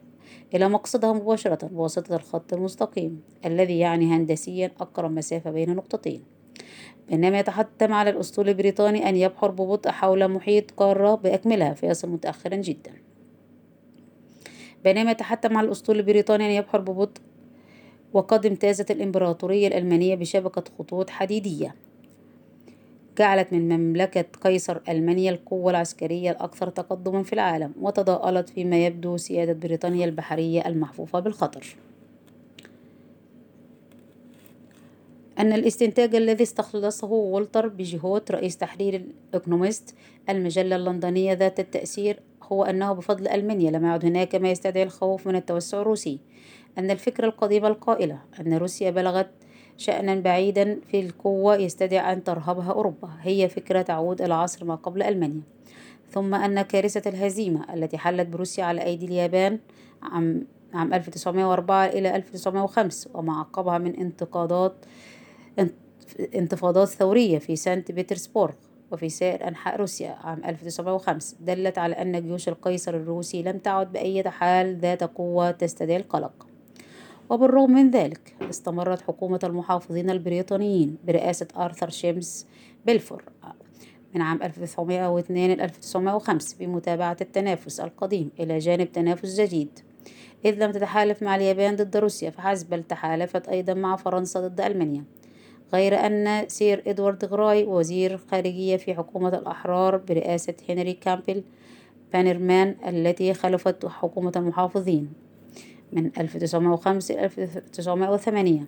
إلى 0.54 0.68
مقصدها 0.68 1.12
مباشرة 1.12 1.66
بواسطة 1.66 2.16
الخط 2.16 2.52
المستقيم 2.52 3.20
الذي 3.44 3.78
يعني 3.78 4.16
هندسيا 4.16 4.70
أقرب 4.80 5.10
مسافة 5.10 5.50
بين 5.50 5.74
نقطتين. 5.74 6.22
بينما 7.08 7.38
يتحتم 7.38 7.92
على 7.92 8.10
الأسطول 8.10 8.48
البريطاني 8.48 9.08
أن 9.08 9.16
يبحر 9.16 9.50
ببطء 9.50 9.90
حول 9.90 10.28
محيط 10.28 10.70
قارة 10.70 11.14
بأكملها 11.14 11.74
فيصل 11.74 12.08
متأخرا 12.08 12.56
جدا. 12.56 12.92
بينما 14.84 15.10
يتحتم 15.10 15.56
على 15.56 15.66
الأسطول 15.66 15.96
البريطاني 15.96 16.46
أن 16.46 16.50
يبحر 16.50 16.80
ببطء 16.80 17.20
وقد 18.12 18.46
امتازت 18.46 18.90
الإمبراطورية 18.90 19.68
الألمانية 19.68 20.14
بشبكة 20.14 20.64
خطوط 20.78 21.10
حديدية. 21.10 21.74
جعلت 23.18 23.52
من 23.52 23.68
مملكة 23.68 24.24
قيصر 24.40 24.80
ألمانيا 24.88 25.30
القوة 25.30 25.70
العسكرية 25.70 26.30
الأكثر 26.30 26.68
تقدما 26.68 27.22
في 27.22 27.32
العالم 27.32 27.72
وتضاءلت 27.80 28.48
فيما 28.48 28.86
يبدو 28.86 29.16
سيادة 29.16 29.52
بريطانيا 29.52 30.04
البحرية 30.04 30.66
المحفوفة 30.66 31.20
بالخطر. 31.20 31.76
أن 35.38 35.52
الاستنتاج 35.52 36.14
الذي 36.14 36.42
استخلصه 36.42 37.06
والتر 37.12 37.68
بيجيهوت 37.68 38.30
رئيس 38.30 38.56
تحرير 38.56 39.02
الإكونومست 39.34 39.94
المجلة 40.28 40.76
اللندنية 40.76 41.32
ذات 41.32 41.60
التأثير 41.60 42.20
هو 42.52 42.64
أنه 42.64 42.92
بفضل 42.92 43.28
ألمانيا 43.28 43.70
لم 43.70 43.85
يعد 43.85 44.05
هناك 44.05 44.35
ما 44.35 44.50
يستدعي 44.50 44.83
الخوف 44.83 45.26
من 45.26 45.37
التوسع 45.37 45.81
الروسي. 45.81 46.18
أن 46.78 46.90
الفكرة 46.90 47.26
القديمة 47.26 47.68
القائلة 47.68 48.18
أن 48.40 48.55
روسيا 48.55 48.90
بلغت 48.90 49.31
شأنا 49.76 50.14
بعيدا 50.14 50.81
في 50.90 51.00
القوة 51.00 51.57
يستدعي 51.57 52.12
أن 52.12 52.24
ترهبها 52.24 52.72
أوروبا. 52.72 53.09
هي 53.20 53.48
فكرة 53.48 53.83
تعود 53.83 54.22
إلى 54.22 54.35
عصر 54.35 54.64
ما 54.64 54.74
قبل 54.74 55.02
ألمانيا. 55.02 55.42
ثم 56.11 56.35
أن 56.35 56.62
كارثة 56.62 57.11
الهزيمة 57.11 57.74
التي 57.74 57.98
حلت 57.98 58.28
بروسيا 58.28 58.64
على 58.64 58.85
أيدي 58.85 59.07
اليابان 59.07 59.59
عام 60.02 60.46
عام 60.74 60.94
1904 60.94 61.87
إلى 61.87 62.16
1905 62.16 63.11
وما 63.14 63.38
عقبها 63.38 63.78
من 63.78 63.96
انتقادات 63.96 64.74
انتفاضات 66.35 66.88
ثورية 66.88 67.38
في 67.38 67.57
سانت 67.57 67.92
بطرسبورغ 67.92 68.55
وفي 68.92 69.09
سائر 69.09 69.48
أنحاء 69.48 69.76
روسيا 69.76 70.11
عام 70.11 70.44
1905 70.44 71.37
دلت 71.40 71.78
على 71.78 71.94
أن 71.94 72.22
جيوش 72.22 72.48
القيصر 72.48 72.94
الروسي 72.94 73.42
لم 73.42 73.59
تعد 73.59 73.92
بأي 73.92 74.31
حال 74.31 74.76
ذات 74.76 75.05
قوة 75.05 75.50
تستدعي 75.50 75.96
القلق. 75.96 76.46
وبالرغم 77.31 77.70
من 77.70 77.90
ذلك 77.90 78.37
استمرت 78.50 79.02
حكومة 79.02 79.40
المحافظين 79.44 80.11
البريطانيين 80.11 80.96
برئاسة 81.07 81.48
آرثر 81.57 81.90
شيمس 81.90 82.46
بلفور 82.87 83.24
من 84.14 84.20
عام 84.22 84.42
1902 84.42 85.50
إلى 85.50 85.64
1905 85.64 86.57
بمتابعة 86.61 87.16
التنافس 87.20 87.81
القديم 87.81 88.31
إلى 88.40 88.59
جانب 88.59 88.92
تنافس 88.92 89.40
جديد. 89.40 89.78
إذ 90.44 90.64
لم 90.64 90.72
تتحالف 90.72 91.22
مع 91.22 91.37
اليابان 91.37 91.76
ضد 91.76 91.96
روسيا 91.96 92.31
فحسب 92.31 92.70
بل 92.70 92.83
تحالفت 92.83 93.48
أيضا 93.48 93.74
مع 93.74 93.96
فرنسا 93.96 94.48
ضد 94.48 94.61
ألمانيا. 94.61 95.05
غير 95.74 96.06
أن 96.06 96.48
سير 96.48 96.82
إدوارد 96.87 97.24
غراي 97.24 97.64
وزير 97.64 98.16
خارجية 98.30 98.76
في 98.76 98.94
حكومة 98.94 99.28
الأحرار 99.28 99.96
برئاسة 99.96 100.54
هنري 100.68 100.92
كامبل 100.92 101.44
بانرمان 102.12 102.76
التي 102.87 103.35
خلفت 103.35 103.87
حكومة 103.87 104.32
المحافظين 104.37 105.12
من 105.92 106.11
1905 106.18 107.14
إلى 107.14 107.24
1908 107.24 108.66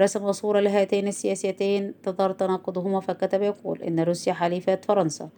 رسم 0.00 0.32
صورة 0.32 0.60
لهاتين 0.60 1.08
السياسيتين 1.08 1.94
تظهر 2.02 2.32
تناقضهما 2.32 3.00
فكتب 3.00 3.42
يقول 3.42 3.82
إن 3.82 4.00
روسيا 4.00 4.32
حليفة 4.32 4.76
فرنسا 4.76 5.28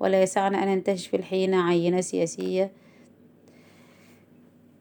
ولا 0.00 0.22
يسعنا 0.22 0.62
أن 0.62 0.68
ننتهج 0.68 1.08
في 1.08 1.16
الحين 1.16 1.54
عينه 1.54 2.00
سياسة 2.00 2.72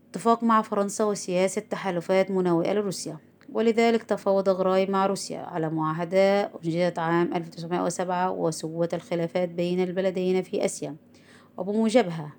اتفاق 0.10 0.44
مع 0.44 0.62
فرنسا 0.62 1.04
وسياسة 1.04 1.62
تحالفات 1.62 2.32
مناوئة 2.32 2.74
لروسيا. 2.74 3.18
ولذلك 3.54 4.04
تفاوض 4.04 4.50
غراي 4.50 4.86
مع 4.86 5.06
روسيا 5.06 5.40
على 5.40 5.70
معاهدة 5.70 6.42
أنجزت 6.42 7.00
عام 7.00 7.34
1907 7.34 8.32
وسوت 8.32 8.94
الخلافات 8.94 9.50
بين 9.50 9.84
البلدين 9.84 10.42
في 10.42 10.66
آسيا. 10.66 10.96
وبموجبها 11.58 12.34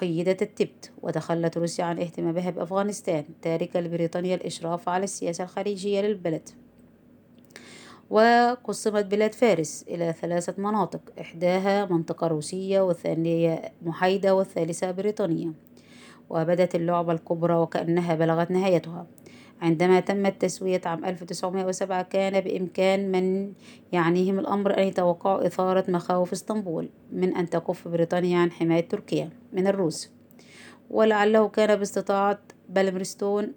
حيدت 0.00 0.42
التبت 0.42 0.92
وتخلت 1.02 1.58
روسيا 1.58 1.84
عن 1.84 1.98
اهتمامها 1.98 2.50
بأفغانستان 2.50 3.24
تاركة 3.42 3.80
لبريطانيا 3.80 4.34
الإشراف 4.34 4.88
على 4.88 5.04
السياسة 5.04 5.44
الخارجية 5.44 6.00
للبلد. 6.00 6.48
وقسمت 8.10 9.04
بلاد 9.04 9.34
فارس 9.34 9.84
إلى 9.88 10.14
ثلاثة 10.20 10.54
مناطق 10.58 11.00
إحداها 11.20 11.84
منطقة 11.84 12.26
روسية 12.26 12.80
والثانية 12.80 13.72
محايدة 13.82 14.34
والثالثة 14.34 14.90
بريطانية. 14.90 15.52
وبدت 16.30 16.74
اللعبة 16.74 17.12
الكبرى 17.12 17.54
وكأنها 17.54 18.14
بلغت 18.14 18.50
نهايتها. 18.50 19.06
عندما 19.60 20.00
تم 20.00 20.26
التسوية 20.26 20.80
عام 20.84 21.04
1907 21.04 22.02
كان 22.02 22.40
بإمكان 22.40 23.12
من 23.12 23.52
يعنيهم 23.92 24.38
الأمر 24.38 24.78
أن 24.78 24.82
يتوقعوا 24.82 25.46
إثارة 25.46 25.90
مخاوف 25.90 26.32
إسطنبول 26.32 26.88
من 27.12 27.36
أن 27.36 27.50
تكف 27.50 27.88
بريطانيا 27.88 28.38
عن 28.38 28.52
حماية 28.52 28.88
تركيا 28.88 29.30
من 29.52 29.66
الروس. 29.66 30.10
ولعله 30.90 31.48
كان 31.48 31.76
باستطاعة 31.76 32.38
بالمرستون 32.68 33.52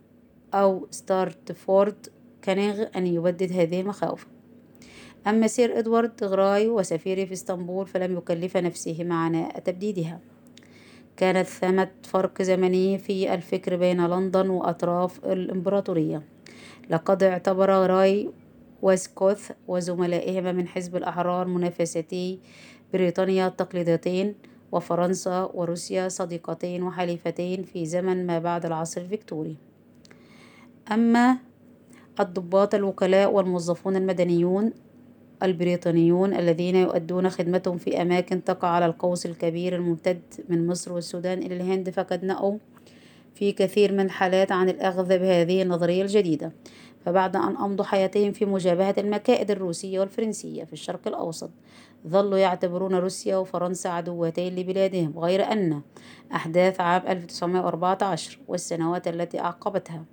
أو 0.54 0.88
ستارتفورد 0.92 2.08
كانيغ 2.42 2.86
أن 2.96 3.08
يبدد 3.08 3.52
هذه 3.52 3.82
المخاوف. 3.82 4.28
أما 5.28 5.48
سير 5.48 5.80
إدوارد 5.80 6.24
غراي 6.24 6.68
وسفيره 6.68 7.26
في 7.26 7.34
إسطنبول 7.34 7.88
فلم 7.88 8.18
يكلف 8.18 8.58
نفسه 8.58 9.14
عناء 9.14 9.60
تبديدها. 9.60 10.20
كانت 11.20 11.48
ثمة 11.48 11.90
فرق 12.04 12.42
زمني 12.42 12.98
في 12.98 13.34
الفكر 13.34 13.76
بين 13.76 14.06
لندن 14.08 14.50
وأطراف 14.50 15.26
الإمبراطورية. 15.26 16.24
لقد 16.90 17.24
اعتبر 17.24 17.70
غراي 17.70 18.30
وأسكويث 18.82 19.52
وزملائهما 19.68 20.52
من 20.52 20.68
حزب 20.68 20.96
الأحرار 20.96 21.48
منافستي 21.48 22.40
بريطانيا 22.94 23.48
التقليديتين 23.48 24.36
وفرنسا 24.72 25.52
وروسيا 25.54 26.08
صديقتين 26.08 26.84
وحليفتين 26.84 27.64
في 27.64 27.86
زمن 27.86 28.28
ما 28.28 28.40
بعد 28.40 28.66
العصر 28.66 29.02
الفيكتوري. 29.02 29.56
أما 30.92 31.38
الضباط 32.20 32.76
الوكلاء 32.76 33.32
والموظفون 33.32 33.96
المدنيون 33.96 34.74
البريطانيون 35.44 36.34
الذين 36.34 36.76
يؤدون 36.76 37.30
خدمتهم 37.30 37.78
في 37.78 38.02
أماكن 38.02 38.44
تقع 38.44 38.68
على 38.68 38.86
القوس 38.86 39.26
الكبير 39.26 39.76
الممتد 39.76 40.22
من 40.50 40.68
مصر 40.68 40.94
والسودان 40.94 41.38
إلى 41.38 41.56
الهند 41.56 41.90
فقد 41.90 42.26
نأوا 42.26 42.58
في 43.36 43.52
كثير 43.52 43.92
من 43.92 44.00
الحالات 44.00 44.52
عن 44.52 44.70
الأخذ 44.70 45.08
بهذه 45.20 45.62
النظرية 45.62 46.02
الجديدة. 46.02 46.52
فبعد 47.06 47.36
أن 47.36 47.58
أمضوا 47.58 47.86
حياتهم 47.86 48.32
في 48.32 48.46
مجابهة 48.46 48.96
المكائد 48.98 49.52
الروسية 49.52 50.00
والفرنسية 50.00 50.64
في 50.64 50.74
الشرق 50.74 51.08
الأوسط 51.08 51.50
ظلوا 52.08 52.38
يعتبرون 52.38 52.96
روسيا 52.96 53.38
وفرنسا 53.38 53.88
عدوتين 53.88 54.56
لبلادهم 54.56 55.20
غير 55.20 55.52
أن 55.52 55.82
أحداث 56.36 56.82
عام 56.82 57.02
1914 57.08 58.40
والسنوات 58.48 59.08
التي 59.08 59.40
أعقبتها 59.40 60.06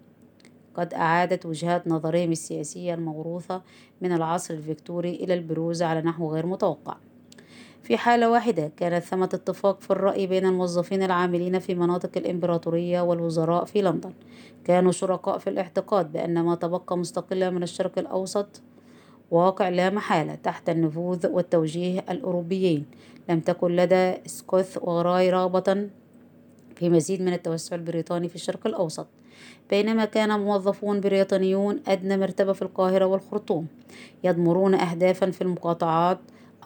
قد 0.77 0.95
أعادت 0.95 1.47
وجهات 1.47 1.89
نظرهم 1.89 2.33
السياسية 2.33 2.95
الموروثة 2.95 3.63
من 4.01 4.13
العصر 4.13 4.55
الفيكتوري 4.55 5.15
إلى 5.15 5.35
البروز 5.35 5.83
على 5.83 6.01
نحو 6.01 6.33
غير 6.33 6.47
متوقع. 6.47 6.97
في 7.83 7.97
حالة 7.97 8.31
واحدة 8.31 8.73
كانت 8.77 9.05
ثمة 9.05 9.25
اتفاق 9.25 9.81
في 9.81 9.91
الرأي 9.91 10.27
بين 10.27 10.47
الموظفين 10.47 11.03
العاملين 11.03 11.59
في 11.59 11.75
مناطق 11.75 12.11
الإمبراطورية 12.17 13.01
والوزراء 13.01 13.65
في 13.65 13.83
لندن. 13.83 14.13
كانوا 14.65 14.93
شركاء 14.93 15.39
في 15.39 15.51
الاعتقاد 15.51 16.13
بأن 16.13 16.43
ما 16.43 16.55
تبقى 16.55 16.99
مستقلا 16.99 17.51
من 17.51 17.63
الشرق 17.63 17.99
الأوسط 17.99 18.63
واقع 19.31 19.69
لا 19.69 19.91
محالة 19.91 20.35
تحت 20.35 20.69
النفوذ 20.69 21.27
والتوجيه 21.27 22.05
الأوروبيين. 22.11 22.87
لم 23.29 23.41
تكن 23.41 23.77
لدى 23.77 24.15
سكوث 24.27 24.79
وغراي 24.83 25.31
رغبة 25.31 25.89
في 26.75 26.91
مزيد 26.91 27.23
من 27.23 27.33
التوسع 27.33 27.77
البريطاني 27.77 28.29
في 28.29 28.35
الشرق 28.35 28.67
الأوسط. 28.67 29.07
بينما 29.71 30.05
كان 30.05 30.41
موظفون 30.41 31.01
بريطانيون 31.01 31.81
أدنى 31.87 32.17
مرتبة 32.17 32.53
في 32.53 32.63
القاهرة 32.63 33.05
والخرطوم 33.05 33.67
يضمرون 34.25 34.75
أهدافا 34.75 35.31
في 35.31 35.43
المقاطعات 35.43 36.19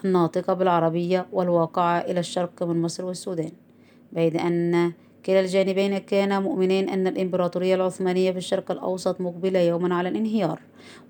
الناطقة 0.04 0.54
بالعربية 0.54 1.26
والواقعة 1.32 1.98
إلى 1.98 2.20
الشرق 2.20 2.62
من 2.62 2.82
مصر 2.82 3.04
والسودان. 3.04 3.52
بيد 4.12 4.36
أن 4.36 4.92
كلا 5.26 5.40
الجانبين 5.40 5.98
كانا 5.98 6.40
مؤمنين 6.40 6.88
أن 6.88 7.06
الإمبراطورية 7.06 7.74
العثمانية 7.74 8.30
في 8.32 8.38
الشرق 8.38 8.70
الأوسط 8.70 9.20
مقبلة 9.20 9.58
يوما 9.58 9.94
على 9.94 10.08
الانهيار 10.08 10.60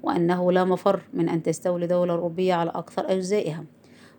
وأنه 0.03 0.53
لا 0.53 0.64
مفر 0.64 1.01
من 1.14 1.29
أن 1.29 1.42
تستولي 1.42 1.87
دولة 1.87 2.12
أوروبية 2.12 2.55
على 2.55 2.70
أكثر 2.70 3.12
أجزائها. 3.12 3.64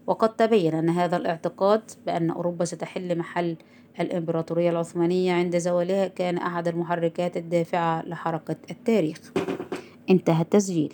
وقد 0.08 0.36
تبين 0.36 0.74
أن 0.74 0.90
هذا 0.90 1.18
الاعتقاد 1.18 1.82
بأن 2.06 2.32
أوروبا 2.32 2.66
ستحل 2.66 3.18
محل 3.18 3.56
الإمبراطورية 4.00 4.70
العثمانية 4.70 5.34
عند 5.34 5.58
زوالها 5.58 6.08
كان 6.08 6.38
أحد 6.38 6.68
المحركات 6.68 7.38
الدافعة 7.38 8.06
لحركة 8.06 8.56
التاريخ. 8.72 9.32
انتهى 10.10 10.42
التسجيل. 10.42 10.94